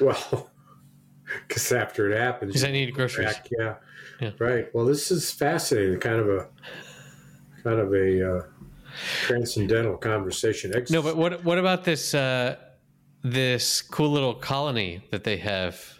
[0.00, 0.48] Well,
[1.48, 3.34] because after it happens, because I need groceries.
[3.34, 3.74] back, yeah.
[4.20, 4.30] Yeah.
[4.38, 4.72] right.
[4.72, 5.98] Well, this is fascinating.
[5.98, 6.48] Kind of a,
[7.64, 8.42] kind of a uh,
[9.22, 10.72] transcendental conversation.
[10.76, 12.56] Ex- No, but what what about this uh,
[13.22, 15.98] this cool little colony that they have?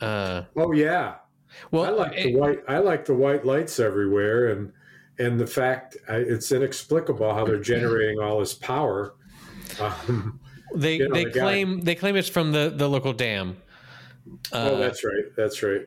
[0.00, 1.16] Uh, oh yeah,
[1.70, 2.58] well, I like the white.
[2.68, 4.72] I like the white lights everywhere, and
[5.18, 9.14] and the fact I, it's inexplicable how they're generating all this power.
[9.78, 10.40] Um,
[10.74, 13.56] they you know, they the guy- claim they claim it's from the the local dam.
[14.52, 15.24] Uh, oh, that's right.
[15.36, 15.86] That's right.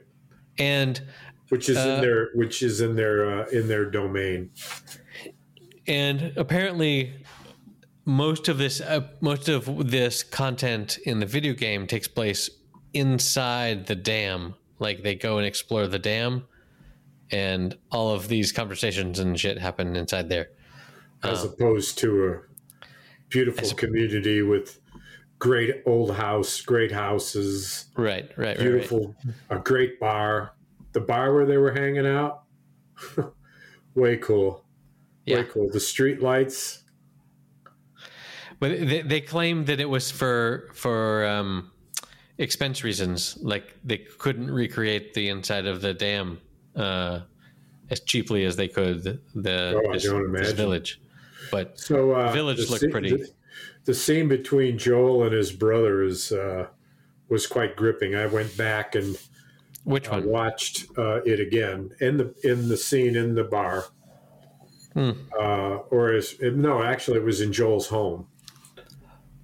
[0.57, 1.01] and
[1.49, 4.51] Which is Uh, in their which is in their uh, in their domain.
[5.87, 7.13] and apparently
[8.05, 12.49] most of this uh, most of this content in the video game takes place
[12.93, 16.45] inside the dam like they go and explore the dam
[17.31, 20.49] and all of these conversations and shit happen inside there
[21.23, 22.87] as opposed to a
[23.29, 24.79] beautiful community with
[25.39, 28.57] great old house, great houses, right right right, right.
[28.57, 29.15] beautiful,
[29.49, 30.53] a great bar.
[30.91, 32.43] The bar where they were hanging out,
[33.95, 34.63] way cool,
[35.25, 35.37] Yeah.
[35.37, 35.69] way cool.
[35.71, 36.82] The street lights,
[38.63, 41.69] but they, they claim that it was for for um
[42.37, 46.39] expense reasons like they couldn't recreate the inside of the dam
[46.77, 47.19] uh
[47.89, 49.03] as cheaply as they could
[49.35, 51.01] the Oh, this, this village
[51.51, 53.09] but So uh, Village looked scene- pretty.
[53.17, 53.29] The,
[53.83, 56.67] the scene between Joel and his brother is uh,
[57.27, 58.15] was quite gripping.
[58.15, 59.17] I went back and
[59.83, 63.85] which I one watched uh, it again in the in the scene in the bar,
[64.93, 65.11] Hmm.
[65.37, 68.27] uh, or is no, actually, it was in Joel's home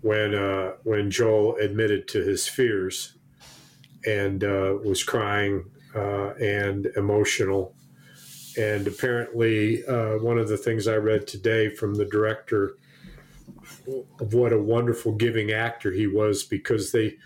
[0.01, 3.15] when uh, when Joel admitted to his fears
[4.05, 7.75] and uh, was crying uh, and emotional.
[8.57, 12.77] And apparently, uh, one of the things I read today from the director
[14.19, 17.17] of what a wonderful giving actor he was because they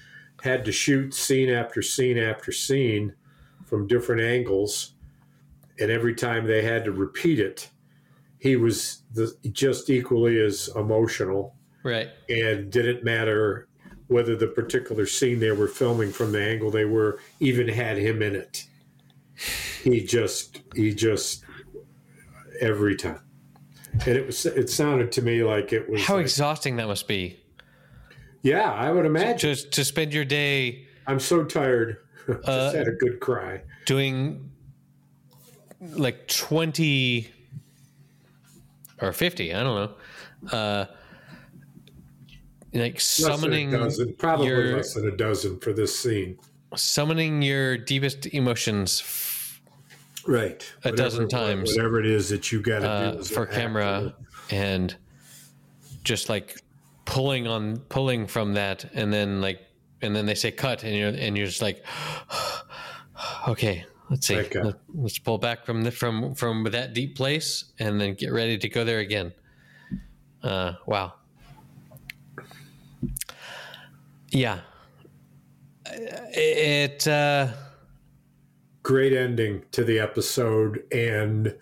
[0.41, 3.13] had to shoot scene after scene after scene
[3.65, 4.93] from different angles
[5.79, 7.69] and every time they had to repeat it
[8.39, 12.09] he was the, just equally as emotional right.
[12.29, 13.67] And didn't matter
[14.07, 18.21] whether the particular scene they were filming from the angle they were even had him
[18.21, 18.65] in it?
[19.83, 21.43] He just he just
[22.59, 23.19] every time.
[24.05, 27.07] And it was it sounded to me like it was how like- exhausting that must
[27.07, 27.39] be.
[28.41, 29.37] Yeah i would imagine.
[29.37, 31.97] Just to spend your day i'm so tired.
[32.27, 33.61] Just Uh, had a good cry.
[33.85, 34.49] doing
[35.81, 37.29] like 20
[39.01, 39.75] or 50 i don't
[40.51, 40.57] know.
[40.57, 40.85] Uh
[42.73, 46.37] like Less than a summoning dozen, probably your less than a dozen for this scene
[46.75, 49.59] summoning your deepest emotions
[50.25, 51.75] right a dozen times.
[51.75, 54.15] whatever it is that you got to uh, do for camera actor.
[54.55, 54.95] and
[56.03, 56.59] just like
[57.05, 59.59] pulling on pulling from that and then like
[60.01, 61.85] and then they say cut and you're and you're just like
[63.47, 64.61] okay let's see Okay.
[64.61, 68.57] Let, us pull back from the from from that deep place and then get ready
[68.57, 69.33] to go there again
[70.41, 71.13] uh wow
[74.33, 74.59] yeah
[76.35, 77.47] it uh
[78.81, 81.55] great ending to the episode and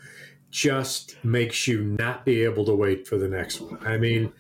[0.50, 3.78] just makes you not be able to wait for the next one.
[3.88, 4.34] I mean,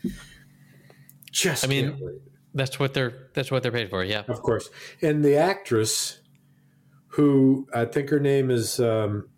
[1.31, 2.19] just I mean-
[2.53, 4.69] that's what they're that's what they're paid for yeah of course.
[5.01, 6.19] And the actress,
[7.07, 9.29] who I think her name is um,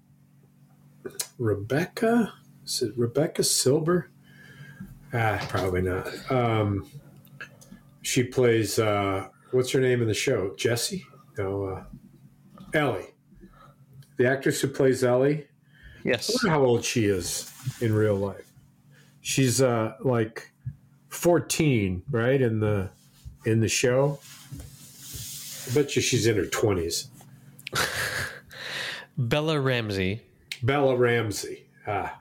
[1.37, 2.33] Rebecca.
[2.65, 4.09] Is it Rebecca Silver?
[5.13, 6.07] Ah, probably not.
[6.31, 6.87] Um,
[8.03, 10.53] she plays uh, what's her name in the show?
[10.55, 11.05] Jessie?
[11.37, 11.83] No, uh,
[12.73, 13.07] Ellie.
[14.17, 15.47] The actress who plays Ellie.
[16.05, 18.51] I yes wonder how old she is in real life.
[19.21, 20.51] She's uh like
[21.09, 22.41] 14, right?
[22.41, 22.91] In the
[23.45, 24.19] in the show.
[25.69, 27.07] I bet you she's in her 20s.
[29.17, 30.21] bella ramsey
[30.63, 31.65] Bella Ramsey.
[31.85, 32.19] Ah,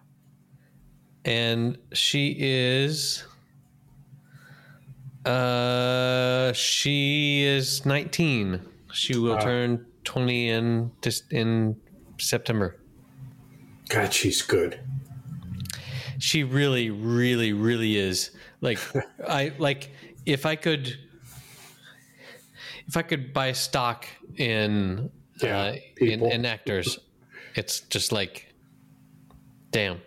[1.24, 3.24] and she is
[5.24, 8.61] uh she is 19
[8.92, 9.40] she will Wow.
[9.40, 11.76] turn 20 in just in
[12.18, 12.76] september.
[13.88, 14.80] God, she's good.
[16.18, 18.30] she really really really is.
[18.61, 18.78] Like
[19.28, 19.90] i like
[20.26, 20.96] if i could
[22.88, 24.06] if i could buy stock
[24.37, 25.11] in
[25.42, 26.98] Yeah, uh, in, in actors
[27.54, 28.52] it's just like
[29.70, 30.00] damn.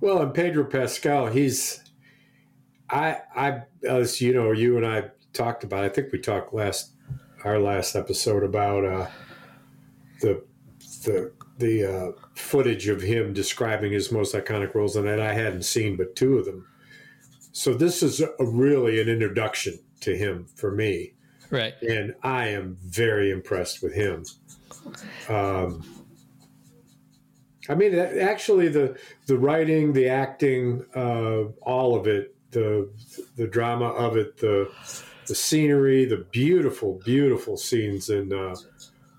[0.00, 1.81] Well, and Pedro Pascal, he's
[2.92, 5.84] I I as you know, you and I talked about.
[5.84, 6.92] I think we talked last
[7.44, 9.06] our last episode about uh,
[10.20, 10.44] the
[11.04, 15.64] the the uh, footage of him describing his most iconic roles, and that I hadn't
[15.64, 16.66] seen but two of them.
[17.52, 21.14] So this is a, really an introduction to him for me,
[21.50, 24.24] right and I am very impressed with him.
[25.28, 25.84] Um,
[27.68, 32.88] I mean, actually, the the writing, the acting, uh, all of it, the
[33.36, 34.70] the drama of it, the
[35.26, 38.54] the scenery, the beautiful, beautiful scenes in uh,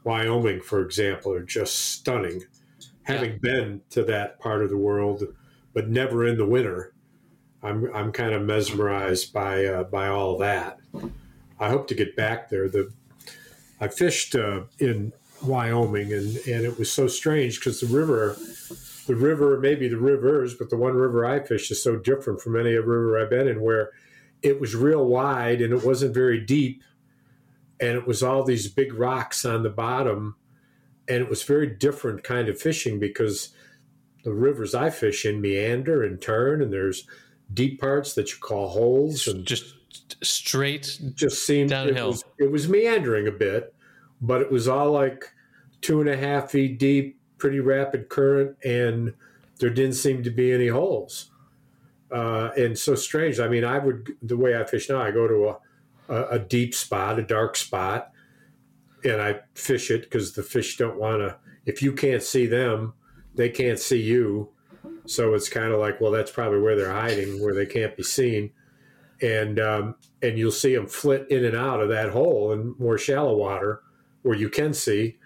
[0.04, 2.44] Wyoming, for example, are just stunning.
[3.04, 5.24] Having been to that part of the world,
[5.74, 6.94] but never in the winter,
[7.62, 10.80] I'm I'm kind of mesmerized by uh, by all that.
[11.60, 12.70] I hope to get back there.
[12.70, 12.92] The
[13.80, 18.38] I fished uh, in Wyoming, and and it was so strange because the river,
[19.08, 22.60] the river, maybe the rivers, but the one river I fished is so different from
[22.60, 23.92] any other river I've been in, where
[24.42, 26.84] it was real wide and it wasn't very deep,
[27.80, 30.36] and it was all these big rocks on the bottom,
[31.08, 33.54] and it was very different kind of fishing because
[34.24, 37.06] the rivers I fish in meander and turn, and there's
[37.54, 39.76] deep parts that you call holes, and just
[40.22, 42.06] straight just seemed Downhill.
[42.06, 43.76] It was, it was meandering a bit,
[44.22, 45.26] but it was all like
[45.82, 49.14] two and a half feet deep, pretty rapid current, and
[49.60, 51.30] there didn't seem to be any holes.
[52.10, 53.38] Uh, and so strange.
[53.38, 55.02] I mean, I would the way I fish now.
[55.02, 58.12] I go to a, a, a deep spot, a dark spot,
[59.04, 61.36] and I fish it because the fish don't want to.
[61.66, 62.94] If you can't see them,
[63.36, 64.48] they can't see you.
[65.06, 68.04] So it's kind of like, well, that's probably where they're hiding, where they can't be
[68.04, 68.54] seen
[69.22, 72.98] and um, and you'll see them flit in and out of that hole in more
[72.98, 73.82] shallow water
[74.22, 75.18] where you can see.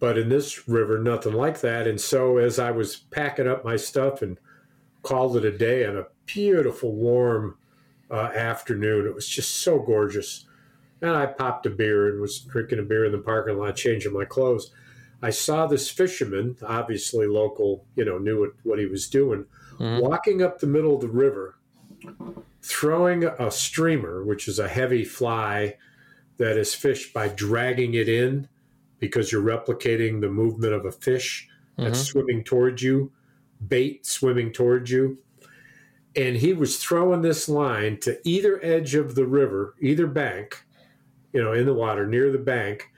[0.00, 1.86] But in this river, nothing like that.
[1.86, 4.38] And so as I was packing up my stuff and
[5.02, 7.58] called it a day on a beautiful warm
[8.10, 10.46] uh, afternoon, it was just so gorgeous.
[11.02, 14.12] And I popped a beer and was drinking a beer in the parking lot, changing
[14.12, 14.72] my clothes.
[15.22, 19.44] I saw this fisherman, obviously local, you know, knew what, what he was doing,
[19.78, 20.00] Mhm.
[20.00, 21.56] walking up the middle of the river
[22.62, 25.76] throwing a streamer, which is a heavy fly
[26.38, 28.48] that is fished by dragging it in
[29.00, 32.04] because you're replicating the movement of a fish that's mm-hmm.
[32.04, 33.10] swimming towards you,
[33.66, 35.18] bait swimming towards you.
[36.16, 40.64] And he was throwing this line to either edge of the river, either bank,
[41.32, 42.90] you know, in the water near the bank,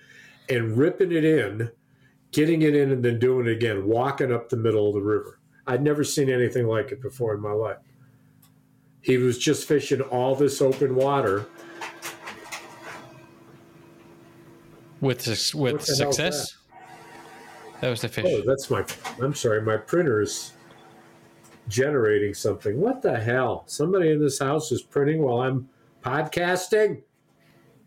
[0.48, 1.70] and ripping it in,
[2.32, 5.38] getting it in, and then doing it again, walking up the middle of the river.
[5.66, 7.78] I'd never seen anything like it before in my life.
[9.02, 11.46] He was just fishing all this open water.
[15.02, 16.56] With with What success.
[17.82, 17.90] That?
[17.90, 18.24] was the fish.
[18.26, 18.84] Oh, that's my.
[19.20, 20.52] I'm sorry, my printer is
[21.68, 22.80] generating something.
[22.80, 23.64] What the hell?
[23.66, 25.68] Somebody in this house is printing while I'm
[26.02, 27.02] podcasting.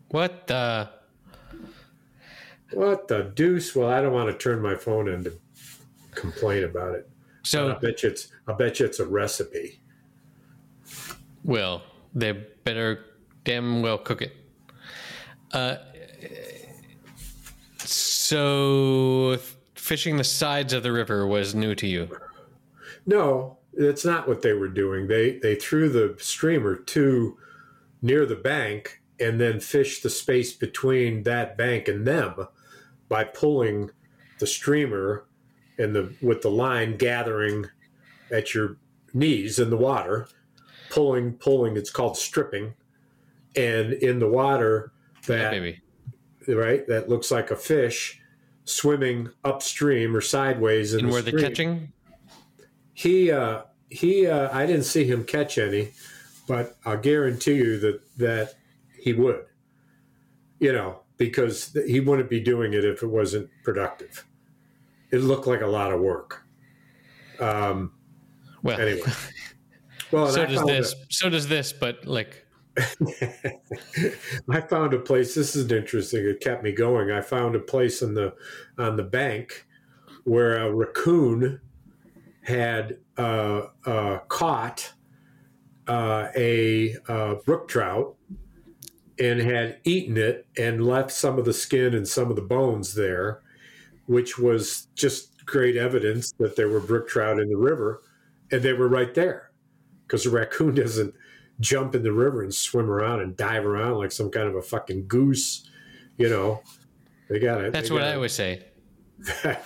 [0.08, 0.90] What the?
[2.72, 3.74] What the deuce?
[3.74, 5.32] Well, I don't want to turn my phone in to
[6.14, 7.08] complain about it.
[7.44, 9.80] So I bet you it's I bet you it's a recipe.
[11.42, 11.82] Well,
[12.14, 13.04] they better
[13.44, 14.36] damn well cook it.
[15.52, 15.76] Uh,
[18.26, 19.38] so
[19.74, 22.08] fishing the sides of the river was new to you.
[23.06, 25.06] No, it's not what they were doing.
[25.06, 27.38] They they threw the streamer to
[28.02, 32.48] near the bank and then fished the space between that bank and them
[33.08, 33.90] by pulling
[34.38, 35.26] the streamer
[35.78, 37.66] and the with the line gathering
[38.32, 38.76] at your
[39.14, 40.28] knees in the water,
[40.90, 41.76] pulling pulling.
[41.76, 42.74] It's called stripping,
[43.54, 44.92] and in the water
[45.26, 45.80] that maybe.
[46.48, 48.20] Right that looks like a fish
[48.64, 51.92] swimming upstream or sideways in And the were they stream catching?
[52.94, 55.90] he uh he uh i didn't see him catch any
[56.48, 58.54] but i'll guarantee you that that
[58.98, 59.44] he would
[60.58, 64.24] you know because he wouldn't be doing it if it wasn't productive
[65.12, 66.42] it looked like a lot of work
[67.40, 67.92] um
[68.62, 69.02] Well, anyway
[70.10, 70.94] well so does this.
[71.10, 72.45] So does this, but like,
[74.50, 75.34] I found a place.
[75.34, 76.24] This is interesting.
[76.26, 77.10] It kept me going.
[77.10, 78.34] I found a place on the
[78.78, 79.66] on the bank
[80.24, 81.60] where a raccoon
[82.42, 84.92] had uh, uh, caught
[85.88, 88.16] uh, a uh, brook trout
[89.18, 92.94] and had eaten it and left some of the skin and some of the bones
[92.94, 93.40] there,
[94.06, 98.02] which was just great evidence that there were brook trout in the river,
[98.50, 99.50] and they were right there
[100.02, 101.14] because a raccoon doesn't
[101.60, 104.62] jump in the river and swim around and dive around like some kind of a
[104.62, 105.68] fucking goose,
[106.16, 106.62] you know.
[107.28, 107.72] They got it.
[107.72, 108.62] that's what I always say.
[109.44, 109.58] right.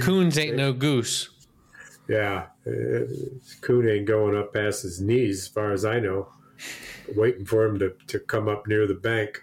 [0.00, 1.30] Coons ain't no goose.
[2.08, 3.00] Yeah, uh,
[3.60, 6.28] coon ain't going up past his knees, as far as I know.
[7.14, 9.42] Waiting for him to, to come up near the bank.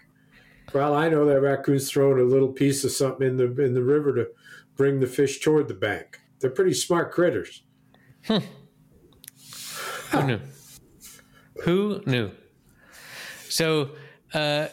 [0.74, 3.82] Well, I know that raccoon's throwing a little piece of something in the in the
[3.82, 4.28] river to
[4.76, 6.20] bring the fish toward the bank.
[6.40, 7.62] They're pretty smart critters.
[8.26, 8.40] Who
[10.22, 10.40] knew?
[11.64, 12.30] Who knew?
[13.48, 13.90] So,
[14.34, 14.68] uh,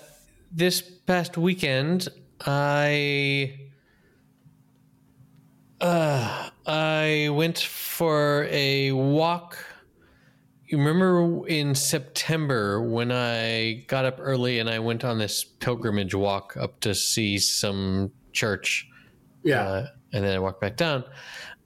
[0.52, 2.08] this past weekend,
[2.46, 3.58] I
[5.82, 9.58] uh, I went for a walk.
[10.66, 16.16] You remember in September when I got up early and I went on this pilgrimage
[16.16, 18.88] walk up to see some church
[19.44, 21.04] Yeah, uh, and then I walked back down.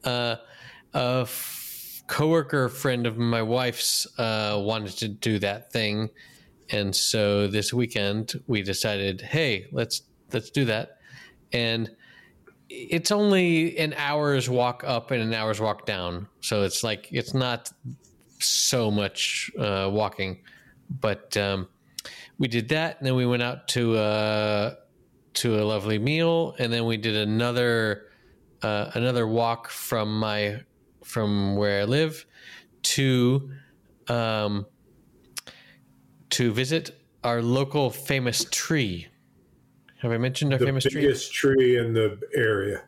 [0.04, 0.38] Uh,
[0.94, 1.67] f-
[2.08, 6.10] coworker friend of my wife's uh, wanted to do that thing,
[6.70, 10.04] and so this weekend we decided, hey, let's
[10.34, 10.98] let's do that.
[11.54, 11.90] And
[12.70, 17.34] it's only an hour's walk up and an hour's walk down, so it's like it's
[17.34, 17.72] not
[18.40, 20.40] so much uh, walking,
[21.02, 21.68] but um,
[22.38, 23.98] we did that, and then we went out to.
[23.98, 24.76] Uh,
[25.38, 28.08] to a lovely meal, and then we did another
[28.64, 30.60] uh, another walk from my
[31.08, 32.26] from where I live
[32.84, 33.50] to
[34.10, 34.66] um,
[36.32, 39.08] to visit our local famous tree.
[40.02, 41.02] Have I mentioned our the famous tree?
[41.02, 42.84] The biggest tree in the area.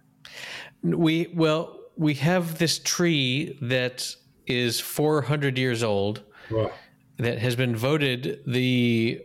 [0.84, 4.16] We well, we have this tree that
[4.48, 6.72] is 400 years old Well,
[7.18, 9.22] that has been voted the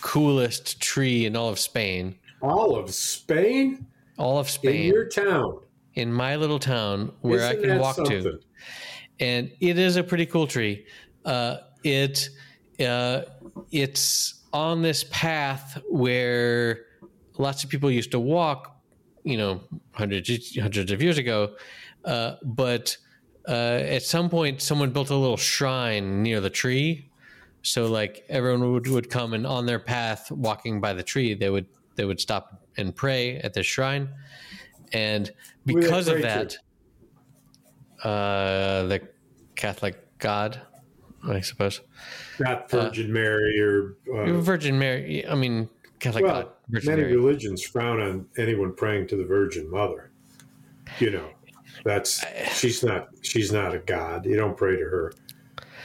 [0.00, 2.16] coolest tree in all of Spain.
[2.40, 3.86] all of Spain
[4.18, 4.92] All of in Spain.
[4.92, 5.60] your town.
[5.94, 8.40] In my little town where I can walk to,
[9.20, 10.86] and it is a pretty cool tree.
[11.24, 12.28] Uh, it
[12.80, 13.22] uh,
[13.70, 16.84] it's on this path where
[17.38, 18.76] lots of people used to walk,
[19.24, 19.62] you know,
[19.92, 21.54] hundreds hundreds of years ago,
[22.04, 22.96] uh, but
[23.48, 27.10] uh, at some point someone built a little shrine near the tree.
[27.62, 31.50] So like everyone would, would come and on their path walking by the tree, they
[31.50, 34.08] would they would stop and pray at the shrine.
[34.92, 35.30] And
[35.64, 36.56] because of that,
[38.02, 39.08] uh, the
[39.54, 40.60] Catholic God,
[41.26, 41.80] I suppose.
[42.40, 45.26] Not Virgin Mary or uh, Virgin Mary.
[45.26, 45.68] I mean,
[46.00, 46.48] Catholic God.
[46.68, 47.16] Virgin many Mary.
[47.16, 50.10] religions frown on anyone praying to the Virgin Mother.
[50.98, 51.28] You know,
[51.84, 54.26] that's she's not she's not a god.
[54.26, 55.12] You don't pray to her.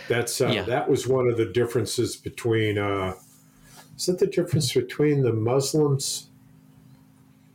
[0.09, 0.63] That's uh, Yeah.
[0.63, 2.77] that was one of the differences between.
[2.77, 3.13] Uh,
[3.95, 6.26] is that the difference between the Muslims?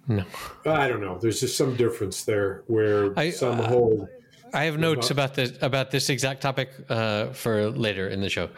[0.09, 0.25] No.
[0.67, 1.19] I don't know.
[1.19, 4.09] There's just some difference there where I- some uh, hold.
[4.55, 8.51] I have notes about this about this exact topic uh, for later in the show,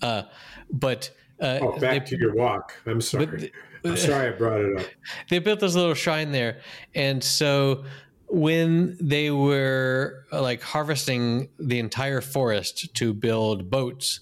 [0.00, 0.22] uh,
[0.70, 1.10] but
[1.42, 2.72] uh, Oh, back they, to your walk.
[2.86, 3.52] I'm sorry.
[3.84, 4.86] I'm sorry I brought it up.
[5.28, 6.62] they built this little shrine there,
[6.94, 7.84] and so
[8.28, 14.20] when they were like harvesting the entire forest to build boats,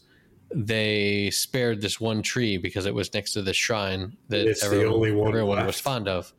[0.53, 5.13] they spared this one tree because it was next to the shrine that everyone, only
[5.13, 6.33] one everyone was fond of.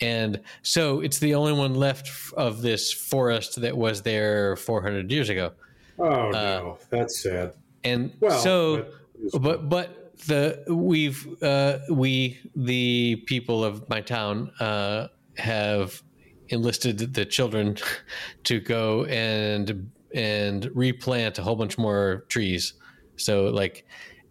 [0.00, 5.28] And so it's the only one left of this forest that was there 400 years
[5.28, 5.52] ago.
[5.98, 7.54] Oh no, that's sad.
[7.84, 8.86] And Well, so,
[9.32, 16.02] but- but but the we've uh, we the people of my town uh, have
[16.48, 17.76] enlisted the children
[18.44, 22.74] to go and and replant a whole bunch more trees.
[23.16, 23.86] So like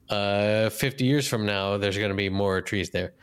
[0.10, 3.14] uh, 50 years from now, there's going to be more trees there.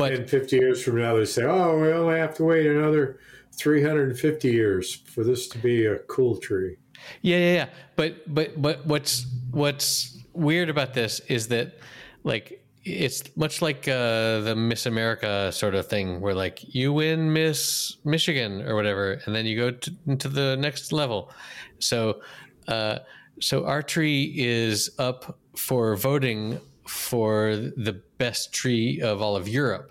[0.00, 3.18] But And 50 years from now, they say, oh, we only have to wait another
[3.52, 6.76] 350 years for this to be a cool tree.
[7.20, 7.66] Yeah, yeah, yeah.
[7.96, 11.78] But but but what's what's weird about this is that
[12.24, 17.32] like it's much like uh, the Miss America sort of thing, where like you win
[17.32, 21.30] Miss Michigan or whatever, and then you go to, to the next level.
[21.78, 22.20] So
[22.68, 23.00] uh,
[23.40, 29.90] so our tree is up for voting for the best tree of all of Europe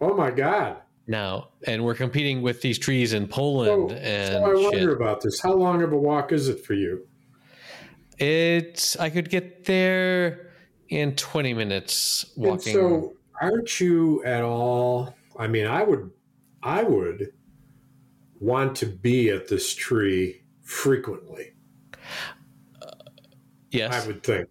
[0.00, 0.76] Oh my God.
[1.08, 4.62] now, and we're competing with these trees in Poland so and I shit.
[4.72, 5.40] wonder about this.
[5.40, 7.06] How long of a walk is it for you?
[8.18, 10.52] It's I could get there
[10.88, 12.74] in 20 minutes And walking.
[12.74, 15.14] so aren't you at all?
[15.36, 16.10] I mean, I would,
[16.62, 17.32] I would
[18.40, 21.54] want to be at this tree frequently.
[23.70, 23.92] yes.
[23.92, 24.48] I would think.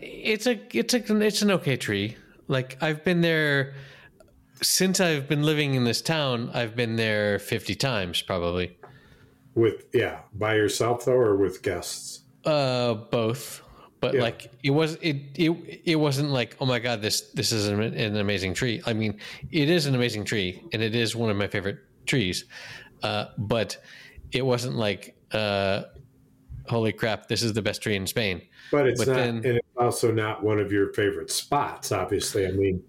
[0.00, 2.16] It's a it's a it's an okay tree.
[2.48, 3.74] Like I've been there
[4.62, 8.76] since I've been living in this town, I've been there 50 times probably.
[9.54, 12.20] With yeah, by yourself though, or with guests?
[12.44, 13.62] Uh both.
[14.00, 14.22] But Yeah.
[14.22, 17.80] like it was it it it wasn't like oh my god this this is an,
[17.80, 18.82] an amazing tree.
[18.86, 19.18] I mean,
[19.50, 22.44] it is an amazing tree and it is one of my favorite trees.
[23.02, 23.76] Uh but
[24.32, 25.84] it wasn't like uh
[26.68, 28.42] holy crap this is the best tree in Spain.
[28.70, 31.92] But it's But not, then- and it's also not one of your favorite spots.
[31.92, 32.82] Obviously, I mean,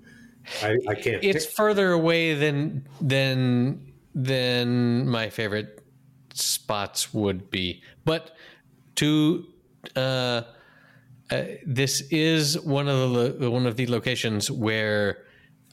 [0.62, 1.24] I, I can't.
[1.24, 5.82] it's further away than than than my favorite
[6.34, 8.36] spots would be but
[8.96, 9.46] to
[9.96, 10.42] uh,
[11.32, 15.24] uh this is one of the one of the locations where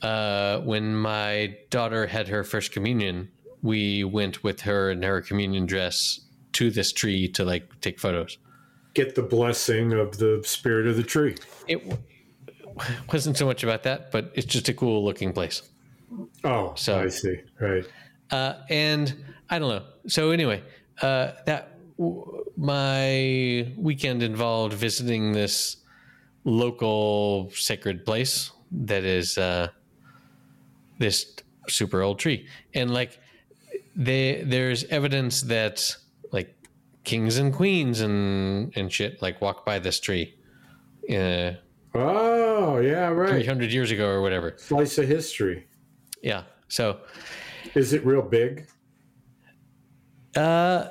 [0.03, 3.29] uh when my daughter had her first communion
[3.63, 6.21] we went with her in her communion dress
[6.53, 8.39] to this tree to like take photos
[8.95, 11.35] get the blessing of the spirit of the tree.
[11.67, 12.03] it w-
[13.13, 15.63] wasn't so much about that but it's just a cool looking place
[16.45, 17.37] Oh, So- I see.
[17.59, 17.87] Right.
[18.31, 19.15] Uh, and
[19.49, 19.85] I don't know.
[20.09, 20.63] So anyway,
[21.01, 25.79] uh, that w- my weekend involved visiting this
[26.45, 29.69] local sacred place that is uh,
[30.99, 31.35] this
[31.69, 33.19] super old tree, and like
[33.97, 35.97] they, there's evidence that
[36.33, 36.57] like
[37.05, 40.35] kings and queens and and shit like walk by this tree.
[41.09, 41.53] Uh,
[41.95, 43.29] Oh, yeah, right.
[43.29, 44.55] 300 years ago or whatever.
[44.57, 45.67] Slice of history.
[46.23, 46.45] Yeah.
[46.69, 47.01] So
[47.75, 48.67] Is it real big?
[50.35, 50.89] Uh,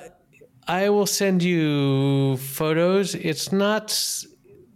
[0.68, 3.16] I will send you photos.
[3.16, 3.98] It's not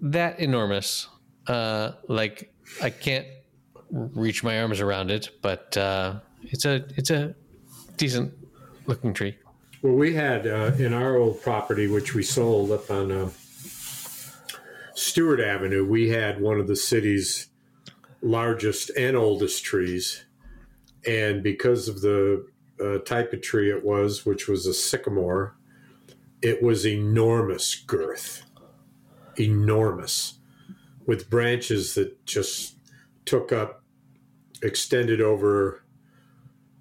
[0.01, 1.07] that enormous.
[1.47, 2.53] Uh, like
[2.83, 3.27] I can't
[3.91, 7.37] reach my arms around it, but uh, it's a it's a
[7.97, 8.35] decent
[8.87, 9.37] looking tree.
[9.87, 13.31] Well, we had uh, in our old property, which we sold up on uh,
[14.97, 17.51] Stewart Avenue, we had one of the city's
[18.21, 20.25] largest and oldest trees.
[21.07, 22.49] And because of the
[22.85, 25.57] uh, type of tree it was, which was a sycamore,
[26.43, 28.43] it was enormous girth.
[29.39, 30.41] Enormous.
[31.07, 32.75] With branches that just
[33.25, 33.85] took up,
[34.63, 35.85] extended over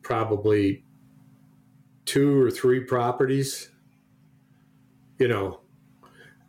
[0.01, 0.85] probably
[2.05, 3.69] two or three properties,
[5.19, 5.61] you know.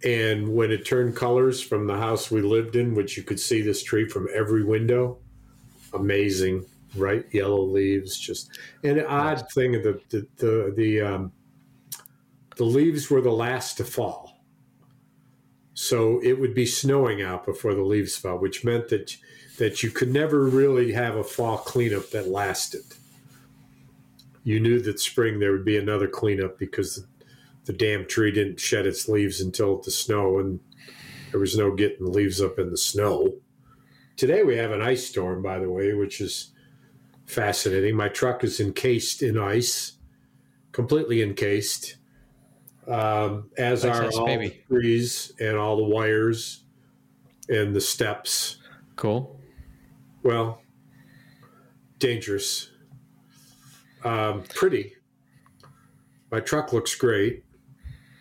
[0.05, 3.63] And when it turned colors from the house we lived in, which you could see
[3.63, 5.19] this tree from every window,
[5.95, 11.33] amazing, bright yellow leaves, just and an odd thing the the the the, um,
[12.57, 14.39] the leaves were the last to fall.
[15.75, 19.17] So it would be snowing out before the leaves fell, which meant that
[19.59, 22.85] that you could never really have a fall cleanup that lasted
[24.47, 27.05] you knew that spring there would be another cleanup because
[27.64, 30.61] the damn tree didn't shed its leaves until the snow and
[31.32, 33.34] there was no getting the leaves up in the snow.
[34.16, 36.53] Today we have an ice storm, by the way, which is
[37.26, 37.97] fascinating.
[37.97, 39.94] My truck is encased in ice,
[40.70, 41.97] completely encased,
[42.86, 44.62] um, as Nice are ice, all baby.
[44.68, 46.62] the trees and all the wires
[47.49, 48.59] and the steps.
[48.94, 49.40] Cool.
[50.22, 50.62] Well,
[51.99, 52.70] dangerous.
[54.07, 54.95] Um, pretty.
[56.31, 57.45] My truck looks great,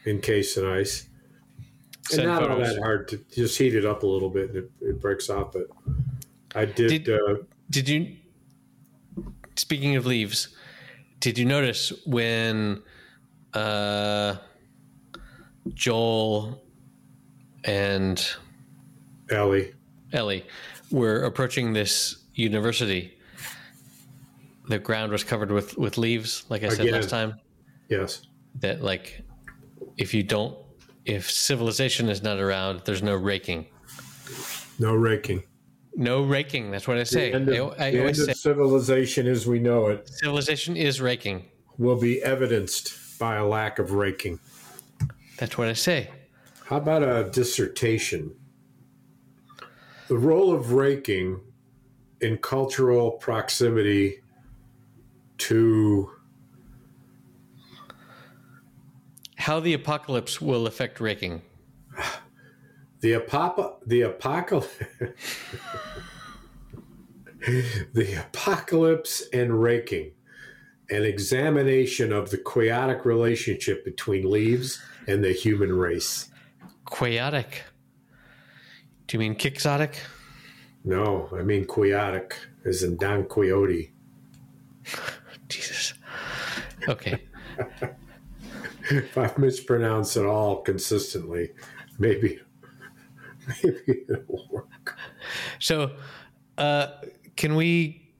[0.06, 1.08] encased in ice.
[1.58, 4.58] and send not all that hard to just heat it up a little bit and
[4.58, 5.52] it, it breaks off.
[5.52, 5.68] But
[6.56, 7.04] I did.
[7.04, 7.36] Did- uh,
[7.70, 8.16] Did you?
[9.58, 10.50] Speaking of leaves,
[11.20, 12.84] did you notice when
[13.54, 14.36] uh,
[15.74, 16.62] Joel
[17.64, 18.28] and
[19.30, 19.74] Ellie.
[20.14, 20.46] Ellie
[20.92, 23.15] were approaching this university?
[24.68, 26.94] The ground was covered with with leaves, like I said Again.
[26.94, 27.36] last time.
[27.90, 28.24] Yes.
[28.62, 29.22] That like,
[29.98, 30.58] if you don't,
[31.06, 33.68] if civilization is not around, there's no raking.
[34.80, 35.44] No raking.
[35.96, 36.72] No raking.
[36.72, 37.30] That's what I say.
[37.30, 40.76] The end of, I the always end say of civilization as we know it civilization
[40.76, 41.46] is raking.
[41.78, 44.40] will be evidenced by a lack of raking.
[45.38, 46.10] That's what I say.
[46.66, 48.36] How about a dissertation?
[50.08, 51.42] The role of raking
[52.22, 54.22] in cultural proximity
[55.38, 56.12] to
[59.38, 61.42] How the apocalypse will affect raking.
[63.02, 64.74] the apop- the apocalypse
[67.94, 70.12] the apocalypse and raking
[70.90, 76.30] an examination of the chaotic relationship between leaves and the human race
[76.86, 77.62] Quixotic.
[79.08, 79.96] Do you mean quixotic?
[80.84, 83.92] no i mean chaotic as in don quixote.
[86.88, 87.22] Okay.
[88.92, 91.52] if i mispronounce it all consistently
[92.00, 92.40] maybe
[93.64, 94.98] maybe it'll work
[95.60, 95.92] So,
[96.58, 96.88] uh,
[97.36, 98.12] can we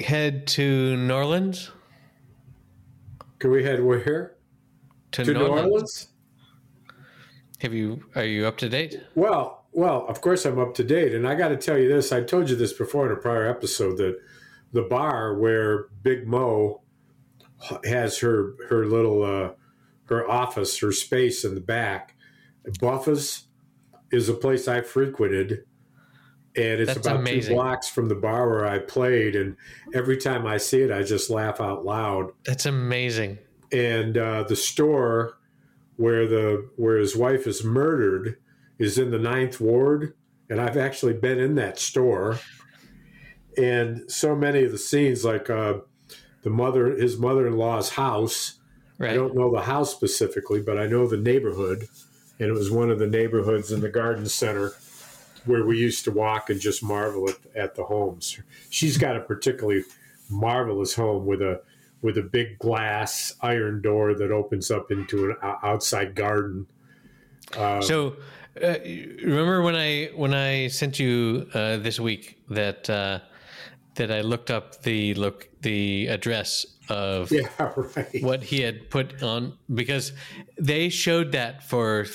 [0.00, 1.70] head to New Orleans?
[3.38, 4.36] can we head where
[5.12, 6.08] To, to New orleans
[7.60, 8.04] Have you?
[8.14, 9.00] Are you up to date?
[9.14, 12.12] Well, well, of course I'm up to date, and I got to tell you this.
[12.12, 14.18] I told you this before in a prior episode that
[14.72, 16.81] the bar where Big Mo
[17.84, 19.50] has her her little uh,
[20.06, 22.14] her office, her space in the back,
[22.80, 23.44] Buffa's
[24.10, 25.64] is a place I frequented,
[26.54, 27.50] and it's That's about amazing.
[27.50, 29.34] two blocks from the bar where I played.
[29.36, 29.56] And
[29.94, 33.38] every time I see it, I just laugh out loud That's amazing.
[33.72, 35.38] and uh, the store
[35.96, 38.36] where the where his wife is murdered
[38.78, 40.14] is in the ninth ward
[40.48, 42.38] and i've actually been in that store
[43.58, 45.74] and so many of the scenes like uh,
[46.42, 48.58] the mother his mother-in-law's house.
[49.00, 51.88] I don't know the house specifically but i know the neighborhood
[52.38, 54.72] and it was one of the neighborhoods in the garden center
[55.44, 58.38] where we used to walk and just marvel at, at the homes.
[58.70, 59.84] She's got a particularly
[60.30, 61.62] marvelous home with a
[62.00, 66.66] with a big glass iron door that opens up into an outside garden.
[67.52, 68.16] So,
[68.60, 68.74] uh,
[69.22, 73.20] remember when I when I sent you uh, this week that uh,
[73.94, 78.22] that I looked up the look the address of Yeah, right.
[78.22, 80.12] what he had put on because
[80.58, 82.06] they showed that for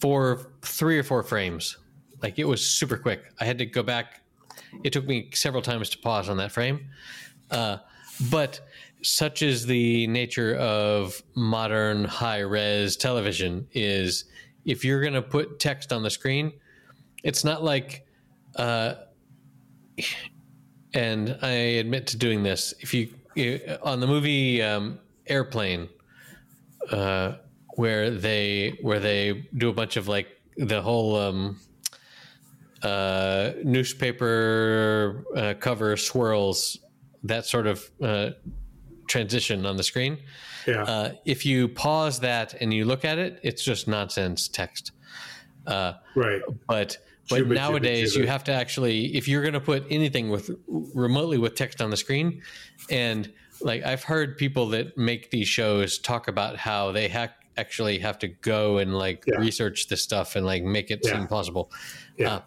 [0.00, 1.76] four, three or four frames.
[2.22, 3.22] Like it was super quick.
[3.40, 4.22] I had to go back.
[4.84, 6.88] It took me several times to pause on that frame.
[7.50, 7.78] Uh,
[8.30, 8.60] but
[9.02, 14.24] such is the nature of modern high res television is
[14.64, 16.52] if you're going to put text on the screen,
[17.22, 18.06] it's not like,
[18.56, 18.94] uh,
[20.94, 22.74] and I admit to doing this.
[22.80, 25.88] If you, you on the movie um, Airplane,
[26.90, 27.34] uh,
[27.74, 31.60] where they where they do a bunch of like the whole um,
[32.82, 36.78] uh, newspaper uh, cover swirls,
[37.24, 38.30] that sort of uh,
[39.08, 40.18] transition on the screen.
[40.66, 44.92] Yeah, Uh, if you pause that and you look at it, it's just nonsense text.
[45.66, 46.42] Uh, right.
[46.68, 46.96] but
[47.28, 50.50] but nowadays you have to actually if you're going to put anything with
[50.94, 52.42] remotely with text on the screen
[52.90, 57.98] and like i've heard people that make these shows talk about how they ha- actually
[57.98, 59.38] have to go and like Yeah.
[59.38, 61.12] research this stuff and like make it Yeah.
[61.12, 61.70] seem possible
[62.16, 62.34] Yeah.
[62.34, 62.40] Uh,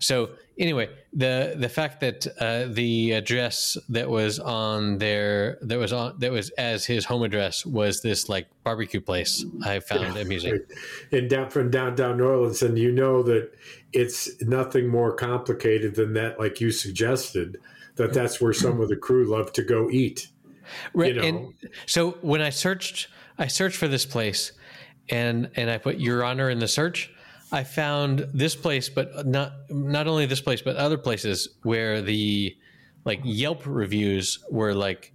[0.00, 0.30] so
[0.60, 6.16] anyway the the fact that uh, the address that was on there that was on
[6.20, 10.60] that was as his home address was this like barbecue place i found amusing
[11.12, 11.20] Right.
[11.20, 13.52] And down from downtown New Orleans, and you know that
[13.92, 17.58] it's nothing more complicated than that, like you suggested.
[17.96, 20.28] That that's where some of the crew love to go eat.
[20.94, 21.14] Right.
[21.14, 21.26] you know.
[21.26, 21.54] And
[21.86, 23.08] so when I searched,
[23.38, 24.52] I searched for this place,
[25.08, 27.12] and and I put Your Honor in the search.
[27.52, 32.56] I found this place, but not not only this place, but other places where the
[33.04, 35.12] like Yelp reviews were like,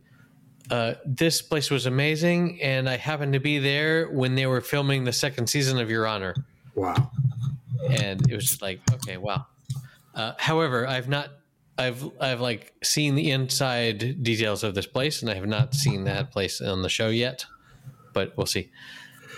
[0.70, 5.04] uh, "This place was amazing," and I happened to be there when they were filming
[5.06, 6.36] the second season of Your Honor,
[6.76, 7.12] Wow.
[7.90, 9.46] and it was just like, okay, wow.
[10.14, 11.30] Uh, however, I've not.
[11.78, 16.06] I've I've like seen the inside details of this place, and I have not seen
[16.06, 17.46] that place on the show yet.
[18.14, 18.72] But we'll see.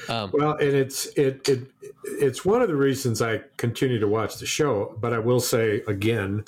[0.10, 1.72] Um, Well, and it's it it
[2.04, 4.98] it's one of the reasons I continue to watch the show.
[5.00, 6.44] But I will say again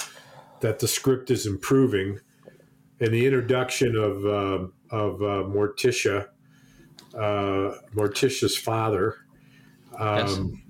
[0.61, 2.19] that the script is improving,
[2.99, 6.29] and the introduction of uh, of uh, Morticia,
[7.13, 9.17] uh, Morticia's father,
[9.97, 10.61] um,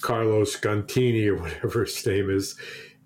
[0.00, 2.56] Carlos Gantini or whatever his name is,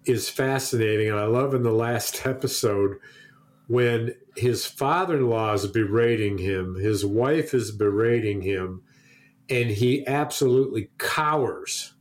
[0.05, 1.09] is fascinating.
[1.11, 2.99] And I love in the last episode
[3.69, 8.83] when his father-in-law is berating him, his wife is berating him,
[9.49, 11.95] and he absolutely cowers.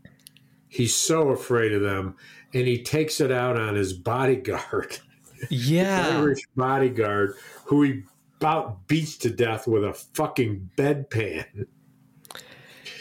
[0.68, 2.16] He's so afraid of them,
[2.54, 5.00] and he takes it out on his bodyguard,
[5.50, 6.20] yeah.
[6.20, 7.36] Irish bodyguard,
[7.66, 8.04] who he
[8.42, 11.68] about beats to death with a fucking bedpan.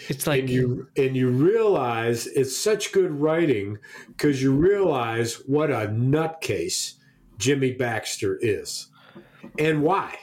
[0.09, 3.79] It's like and you and you realize it's such good writing
[4.09, 6.95] because you realize what a nutcase
[7.39, 8.89] Jimmy Baxter is,
[9.59, 10.19] and why.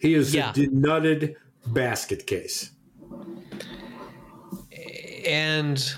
[0.00, 0.50] He is Yeah.
[0.50, 1.36] a denutted
[1.66, 2.70] basket case.
[5.26, 5.94] and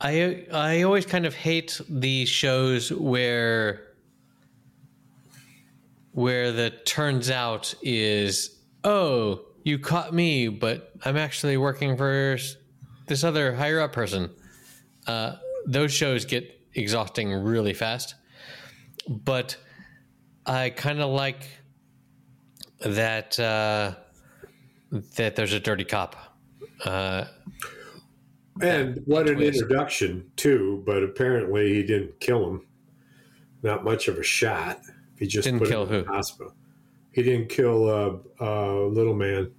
[0.00, 3.94] I I always kind of hate the shows where
[6.12, 12.36] where the turns out is oh you caught me but I'm actually working for
[13.06, 14.30] this other higher up person.
[15.06, 15.36] Uh,
[15.66, 18.14] those shows get exhausting really fast,
[19.08, 19.56] but
[20.46, 21.46] I kind of like
[22.84, 23.94] that uh,
[25.16, 26.16] that there's a dirty cop.
[26.84, 27.24] Uh,
[28.60, 30.82] And what an introduction too!
[30.86, 32.66] But apparently he didn't kill him.
[33.62, 34.80] Not much of a shot.
[35.18, 36.12] He just Didn't put kill him in who?
[36.12, 36.54] hospital.
[37.12, 39.50] He didn't kill uh, uh, little man.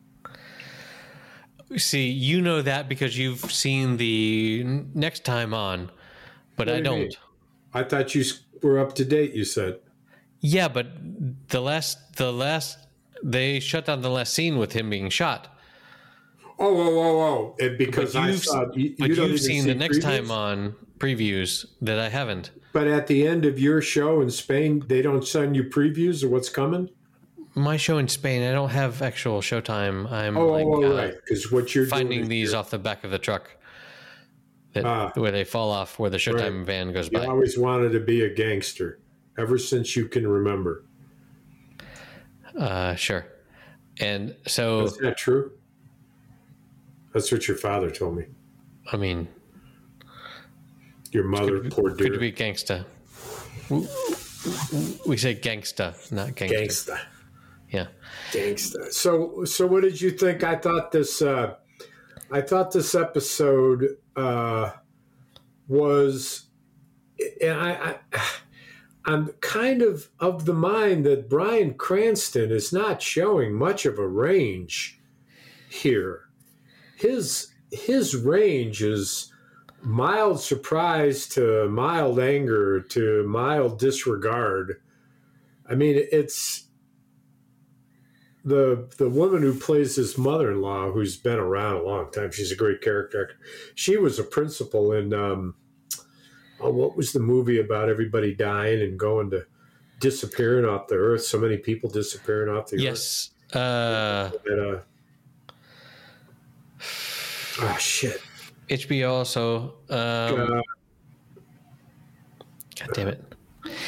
[1.78, 4.64] See, you know that because you've seen the
[4.94, 5.90] next time on,
[6.56, 7.10] but What I do you mean?
[7.10, 7.18] don't.
[7.74, 8.24] I thought you
[8.62, 9.34] were up to date.
[9.34, 9.80] You said.
[10.42, 10.88] Yeah, but
[11.50, 12.78] the last, the last,
[13.24, 15.48] they shut down the last scene with him being shot.
[16.58, 17.56] Oh, oh, oh, oh!
[17.60, 20.02] And because But you've, saw, you, but you you've seen see the next previews?
[20.04, 22.52] time on previews that I haven't.
[22.72, 26.32] But at the end of your show in Spain, they don't send you previews of
[26.32, 26.90] what's coming.
[27.56, 30.10] My show in Spain, I don't have actual showtime.
[30.12, 32.80] I'm Oh, like oh, oh, uh, right, because what you're finding these is off the
[32.80, 33.50] back of the truck,
[34.74, 35.12] that Ah.
[35.16, 36.66] where they fall off, where the showtime Right.
[36.66, 37.26] van goes you by.
[37.26, 39.00] I always wanted to be a gangster,
[39.38, 40.84] ever since you can remember.
[42.58, 43.26] Uh, sure.
[44.00, 45.52] And so, Is that true?
[47.14, 48.26] That's what your father told me.
[48.92, 49.28] I mean,
[51.12, 52.12] Your mother, poor dude.
[52.12, 52.86] could be gangsta.
[55.08, 56.58] We say gangsta, not gangster.
[56.94, 57.00] gangsta,
[57.70, 57.88] Yeah.
[58.32, 58.92] gangsta.
[58.92, 60.44] So, so what did you think?
[60.44, 61.22] I thought this.
[61.22, 61.56] Uh,
[62.32, 64.72] I thought this episode uh,
[65.68, 66.48] was,
[67.42, 68.22] and I, I,
[69.06, 74.08] I'm kind of of the mind that Bryan Cranston is not showing much of a
[74.08, 75.00] range
[75.70, 76.30] here.
[76.98, 79.32] His his range is
[79.84, 84.82] mild surprise to mild anger to mild disregard.
[85.70, 86.66] I mean, it's
[88.44, 92.32] the the woman who plays his mother-in-law, who's been around a long time.
[92.32, 93.32] She's a great character.
[93.76, 95.56] She was a principal in um,
[96.66, 99.46] oh, what was the movie about everybody dying and going to
[100.00, 101.24] disappearing off the earth?
[101.24, 103.32] So many people disappearing off the Yes.
[103.54, 104.44] Uh, earth.
[104.46, 104.82] That,
[107.62, 108.22] uh, oh shit!
[108.70, 109.76] HBO also.
[109.90, 110.62] Um, Uh,
[112.80, 113.24] God damn it.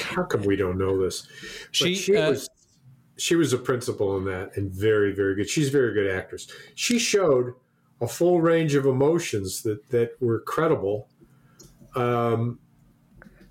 [0.03, 1.27] how come we don't know this?
[1.71, 2.49] She, she uh, was
[3.17, 5.49] she was a principal in that and very very good.
[5.49, 6.47] She's a very good actress.
[6.75, 7.53] She showed
[7.99, 11.09] a full range of emotions that that were credible.
[11.95, 12.59] Um,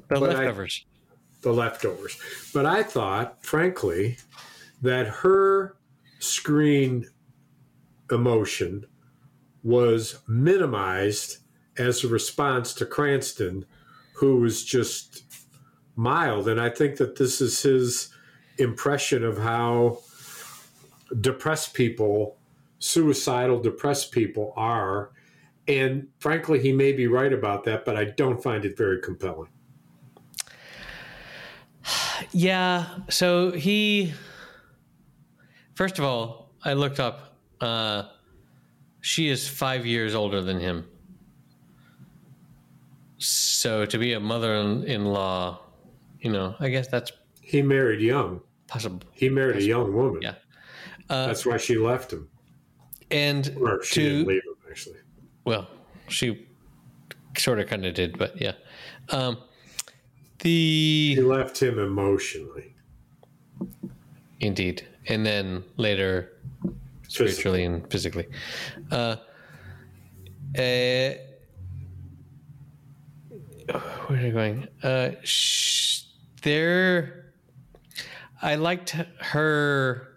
[0.09, 0.87] The but I- leftovers.
[1.43, 2.21] the leftovers,
[2.53, 4.19] but I thought, frankly,
[4.83, 5.77] that her
[6.19, 7.09] screen
[8.11, 8.87] emotion
[9.63, 11.39] was minimized
[11.77, 13.65] as a response to Cranston,
[14.15, 15.25] who was just
[15.97, 16.49] mild.
[16.49, 18.09] And I think that this is his
[18.59, 19.99] impression of how
[21.21, 22.39] depressed people,
[22.79, 25.11] suicidal, depressed people are.
[25.69, 29.49] And frankly, he may be right about that, but I don't find it very compelling.
[32.37, 32.84] Yeah.
[33.09, 34.12] So he.
[35.74, 37.39] First of all, I looked up.
[37.62, 38.03] Uh,
[39.01, 40.84] she is five years older than him.
[43.18, 45.61] So to be a mother-in-law,
[46.20, 47.11] you know, I guess that's
[47.41, 48.43] He married young.
[48.68, 49.01] possible.
[49.12, 50.20] He married a young woman.
[50.22, 50.34] Yeah.
[51.09, 52.28] Uh, That's why she left him.
[53.11, 54.99] and Or she to didn't leave him, actually.
[55.45, 55.68] well,
[56.09, 56.47] she
[57.39, 58.53] sort of kind of did, but yeah.
[59.11, 59.39] Um,
[60.47, 62.74] the He left him emotionally.
[64.38, 64.86] Indeed.
[65.09, 66.32] And then later
[67.09, 68.28] spiritually and physically.
[68.92, 69.16] Uh,
[70.57, 71.14] uh,
[74.07, 74.68] where are you going?
[74.82, 76.05] Uh, sh-
[76.42, 77.32] there,
[78.40, 80.12] I liked her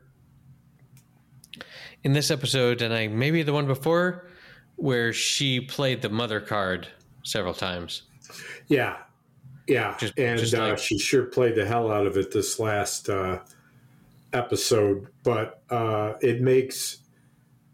[2.03, 4.27] in this episode, and I maybe the one before,
[4.75, 6.87] where she played the mother card
[7.23, 8.03] several times.
[8.67, 8.97] Yeah,
[9.69, 13.07] yeah, Just- and just uh, she sure played the hell out of it this last
[13.07, 13.39] uh,
[14.33, 15.07] episode.
[15.23, 16.97] But uh, it makes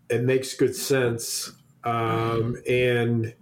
[0.09, 1.51] it makes good sense.
[1.83, 3.33] Um, and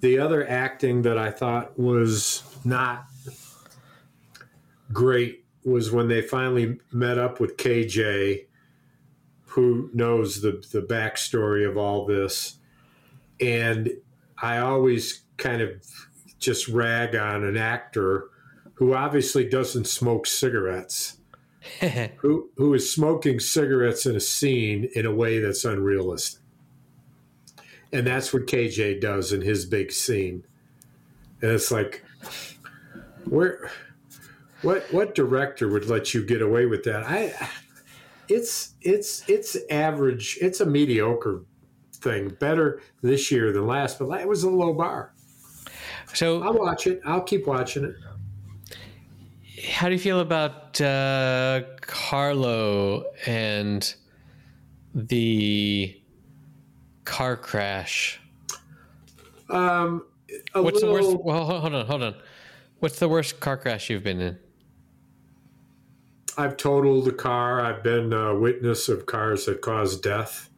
[0.00, 3.06] the other acting that I thought was not
[4.92, 8.46] great was when they finally met up with KJ,
[9.46, 12.58] who knows the the backstory of all this,
[13.40, 13.90] and
[14.42, 16.07] I always kind of
[16.38, 18.28] just rag on an actor
[18.74, 21.18] who obviously doesn't smoke cigarettes,
[22.18, 26.40] who who is smoking cigarettes in a scene in a way that's unrealistic.
[27.92, 30.44] And that's what KJ does in his big scene.
[31.40, 32.04] And it's like
[33.24, 33.70] where
[34.62, 37.04] what what director would let you get away with that?
[37.04, 37.34] I
[38.28, 41.42] it's it's it's average, it's a mediocre
[41.94, 42.28] thing.
[42.40, 45.12] Better this year than last, but it was a low bar.
[46.14, 47.00] So, I'll watch it.
[47.04, 47.94] I'll keep watching it.
[49.64, 53.94] how do you feel about uh, Carlo and
[54.94, 56.00] the
[57.04, 58.20] car crash?
[59.50, 60.04] Um,
[60.52, 61.24] What's little, the worst?
[61.24, 62.14] Well, hold on, hold on.
[62.80, 64.38] What's the worst car crash you've been in?
[66.36, 67.60] I've totaled a car.
[67.60, 70.48] I've been a witness of cars that cause death.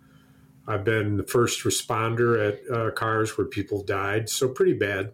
[0.66, 4.28] I've been the first responder at uh, cars where people died.
[4.28, 5.12] So pretty bad.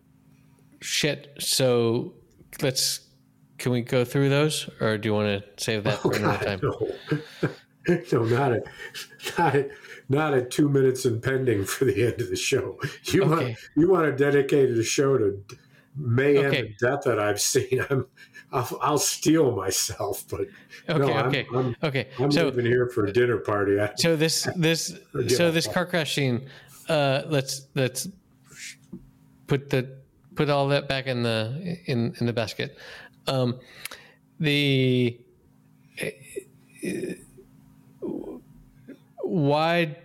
[0.80, 1.34] Shit.
[1.38, 2.14] So
[2.62, 3.00] let's.
[3.58, 6.60] Can we go through those, or do you want to save that for another time?
[6.62, 7.50] no,
[8.12, 8.62] no, not at,
[9.38, 9.70] not at,
[10.10, 12.78] not at two minutes and pending for the end of the show.
[13.04, 13.44] You Okay.
[13.46, 15.42] want you want to dedicate the show to
[15.96, 16.58] mayhem Okay.
[16.66, 17.82] and death that I've seen.
[17.90, 18.06] I'm,
[18.52, 20.42] I'll, I'll steal myself, but
[20.88, 20.98] Okay.
[20.98, 21.46] no, I'm, okay.
[21.54, 22.08] I'm, okay.
[22.18, 23.80] I'm so leaving here for a dinner party.
[23.80, 24.98] I, so this this
[25.28, 26.46] so this car crash scene.
[26.90, 28.06] Uh, let's let's
[29.46, 29.95] put the
[30.36, 32.78] put all that back in the in in the basket.
[33.26, 33.58] Um,
[34.38, 35.18] the
[39.22, 39.96] why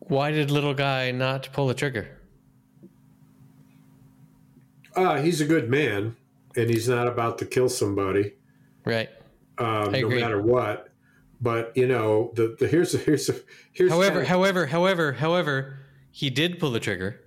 [0.00, 2.18] why did little guy not pull the trigger?
[4.94, 6.14] Uh, he's a good man,
[6.54, 8.34] and he's not about to kill somebody,
[8.84, 9.08] Right.
[9.56, 10.88] um, no matter what.
[11.40, 13.36] But you know, the, the here's a, here's a,
[13.72, 15.78] here's However, however, however, however,
[16.12, 17.20] he did pull the trigger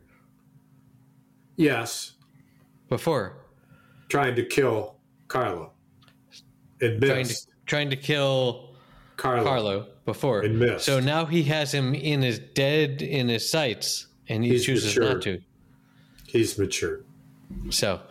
[1.58, 2.14] yes,
[2.88, 3.38] before
[4.08, 4.96] trying to kill
[5.28, 5.74] Carlo
[6.80, 8.76] and trying to trying to kill
[9.18, 9.44] Carlo.
[9.44, 10.42] Carlo before.
[10.42, 10.86] And missed.
[10.86, 14.96] So now he has him in his dead in his sights, and he He's chooses
[14.96, 15.14] matured.
[15.16, 15.42] not to.
[16.28, 17.02] He's mature.
[17.70, 18.02] So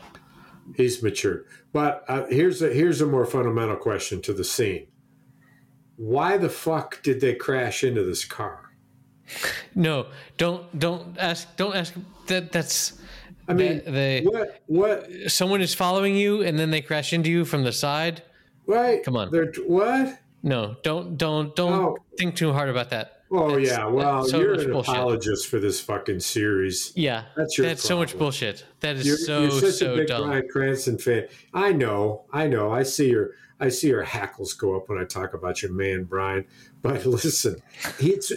[0.76, 1.44] He's mature.
[1.72, 4.86] But uh, here's a here's a more fundamental question to the scene.
[5.96, 8.63] Why the fuck did they crash into this car?
[9.74, 10.06] No,
[10.36, 11.94] don't don't ask don't ask
[12.26, 12.52] that.
[12.52, 12.94] That's
[13.48, 17.30] I mean, that they what what someone is following you, and then they crash into
[17.30, 18.22] you from the side.
[18.66, 19.02] right?
[19.04, 19.30] Come on.
[19.30, 20.18] They're, what?
[20.42, 21.96] No, don't don't don't Oh.
[22.18, 23.22] think too hard about that.
[23.30, 23.86] Oh That's- yeah.
[23.86, 24.94] Well, so you're an bullshit.
[24.94, 26.92] apologist for this fucking series.
[26.94, 28.64] Yeah, That's your that's so much bullshit.
[28.80, 30.28] That is You're, so you're such so a big dumb.
[30.28, 31.28] Bryan Cranston fan.
[31.52, 32.70] I know, I know.
[32.70, 36.04] I see your, I see your hackles go up when I talk about your man
[36.04, 36.44] Bryan.
[36.82, 37.56] But listen,
[37.98, 38.30] it's,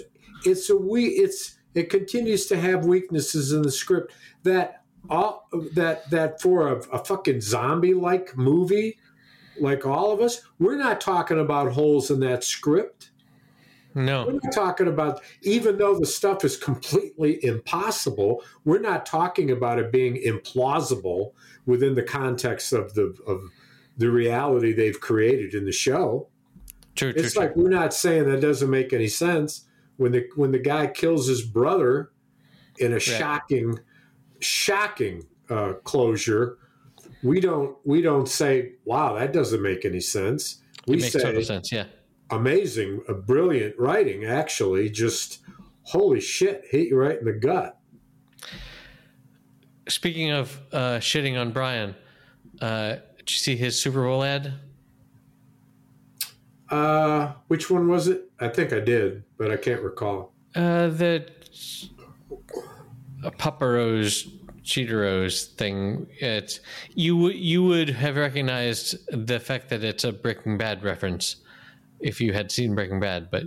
[0.45, 4.13] it's a we, it's, it continues to have weaknesses in the script
[4.43, 8.97] that all that that for a, a fucking zombie like movie,
[9.59, 13.11] like all of us, we're not talking about holes in that script.
[13.95, 19.49] No, We're not talking about, even though the stuff is completely impossible, we're not talking
[19.49, 21.31] about it being implausible
[21.65, 23.41] within the context of the of
[23.97, 26.27] the reality they've created in the show.
[26.95, 27.43] true, true, It's true.
[27.43, 29.66] like we're not saying that doesn't make any sense
[29.97, 32.11] when the when the guy kills his brother
[32.77, 33.79] in a shocking,
[34.39, 36.57] shocking uh, closure.
[37.23, 41.19] We don't we don't say, "Wow, that doesn't make any sense." We it makes say,
[41.19, 41.71] total sense.
[41.71, 41.85] Yeah.
[42.29, 44.25] amazing, a brilliant writing.
[44.25, 45.39] Actually, just
[45.83, 47.77] holy shit, hit you right in the gut.
[49.89, 51.95] Speaking of uh, shitting on Bryan,
[52.61, 54.53] uh, did you see his Super Bowl ad?
[56.69, 58.26] Uh, which one was it?
[58.39, 60.33] I think I did, but I can't recall.
[60.55, 61.25] Uh, the
[63.23, 64.27] uh, Paparos
[64.63, 66.07] Cheetos thing.
[66.19, 66.59] It's
[66.93, 67.15] you.
[67.17, 71.37] would- You would have recognized the fact that it's a Breaking Bad reference.
[71.99, 73.45] if you had seen Breaking Bad, but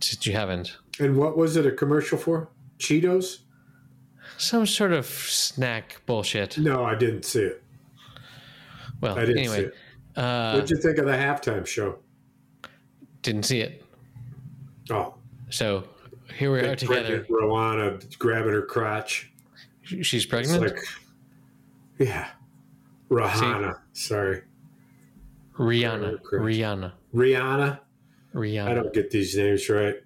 [0.00, 2.48] since you haven't, And what was it a commercial for?
[2.78, 3.40] Cheetos?
[4.38, 6.56] some sort of snack bullshit.
[6.56, 7.62] No, I didn't see it.
[9.02, 10.18] Well, I didn't see anyway, it.
[10.18, 11.98] uh, What'd you think of the halftime show?
[13.20, 13.84] didn't see it.
[14.90, 15.14] Oh,
[15.50, 15.84] So
[16.36, 17.26] here we are together.
[17.30, 19.30] Rowana grabbing her crotch.
[19.82, 20.62] She's pregnant.
[20.62, 20.78] like,
[21.98, 22.28] yeah,
[23.10, 23.78] Rahana.
[23.92, 24.42] Sorry,
[25.58, 26.22] Rihanna.
[26.22, 26.44] Correct.
[26.44, 26.92] Rihanna.
[27.14, 27.78] Rihanna.
[28.34, 29.96] I don't get these names right.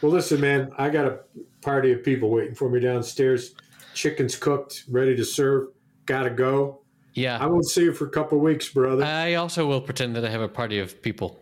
[0.00, 1.20] Well, listen, man, I got a
[1.60, 3.54] party of people waiting for me downstairs.
[3.94, 5.68] Chicken's cooked, ready to serve.
[6.06, 6.80] Gotta go.
[7.14, 7.38] Yeah.
[7.40, 9.04] I won't see you for a couple of weeks, brother.
[9.04, 11.38] I also will pretend that I have a party of people,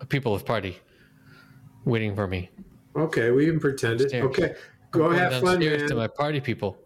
[0.00, 0.78] a people of party,
[1.84, 2.50] waiting for me.
[2.96, 4.12] okay, we can pretend it.
[4.14, 4.54] Okay,
[4.90, 5.86] go Going have fun, man.
[5.88, 6.76] to my party people.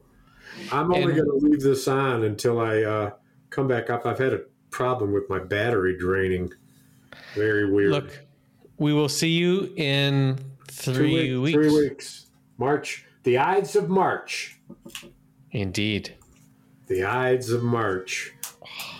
[0.70, 3.10] I'm only going to leave this on until I uh,
[3.50, 4.04] come back up.
[4.04, 4.40] I've had a
[4.70, 6.52] problem with my battery draining.
[7.34, 7.90] Very weird.
[7.92, 8.18] Look,
[8.78, 10.38] we will see you in
[10.68, 11.54] Two three week- weeks.
[11.72, 12.26] Three weeks.
[12.58, 13.06] March.
[13.22, 14.58] The Ides of March.
[15.52, 16.14] Indeed.
[16.88, 18.34] The Ides of March.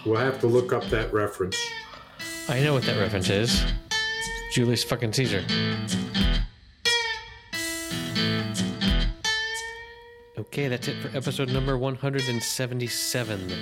[0.07, 1.57] We'll have to look up that reference.
[2.49, 3.64] I know what that reference is.
[4.53, 5.43] Julius fucking Caesar.
[10.37, 13.53] Okay, that's it for episode number 177.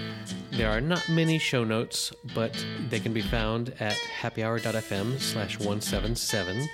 [0.51, 2.53] There are not many show notes, but
[2.89, 6.69] they can be found at happyhour.fm slash 177.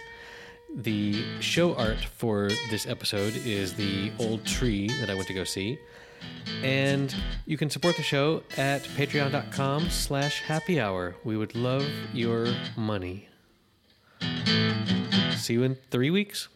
[0.76, 5.44] The show art for this episode is the old tree that I went to go
[5.44, 5.78] see.
[6.62, 7.14] And
[7.44, 11.16] you can support the show at patreon.com slash happy hour.
[11.22, 12.46] We would love your
[12.78, 13.28] money.
[15.36, 16.48] See you in three weeks.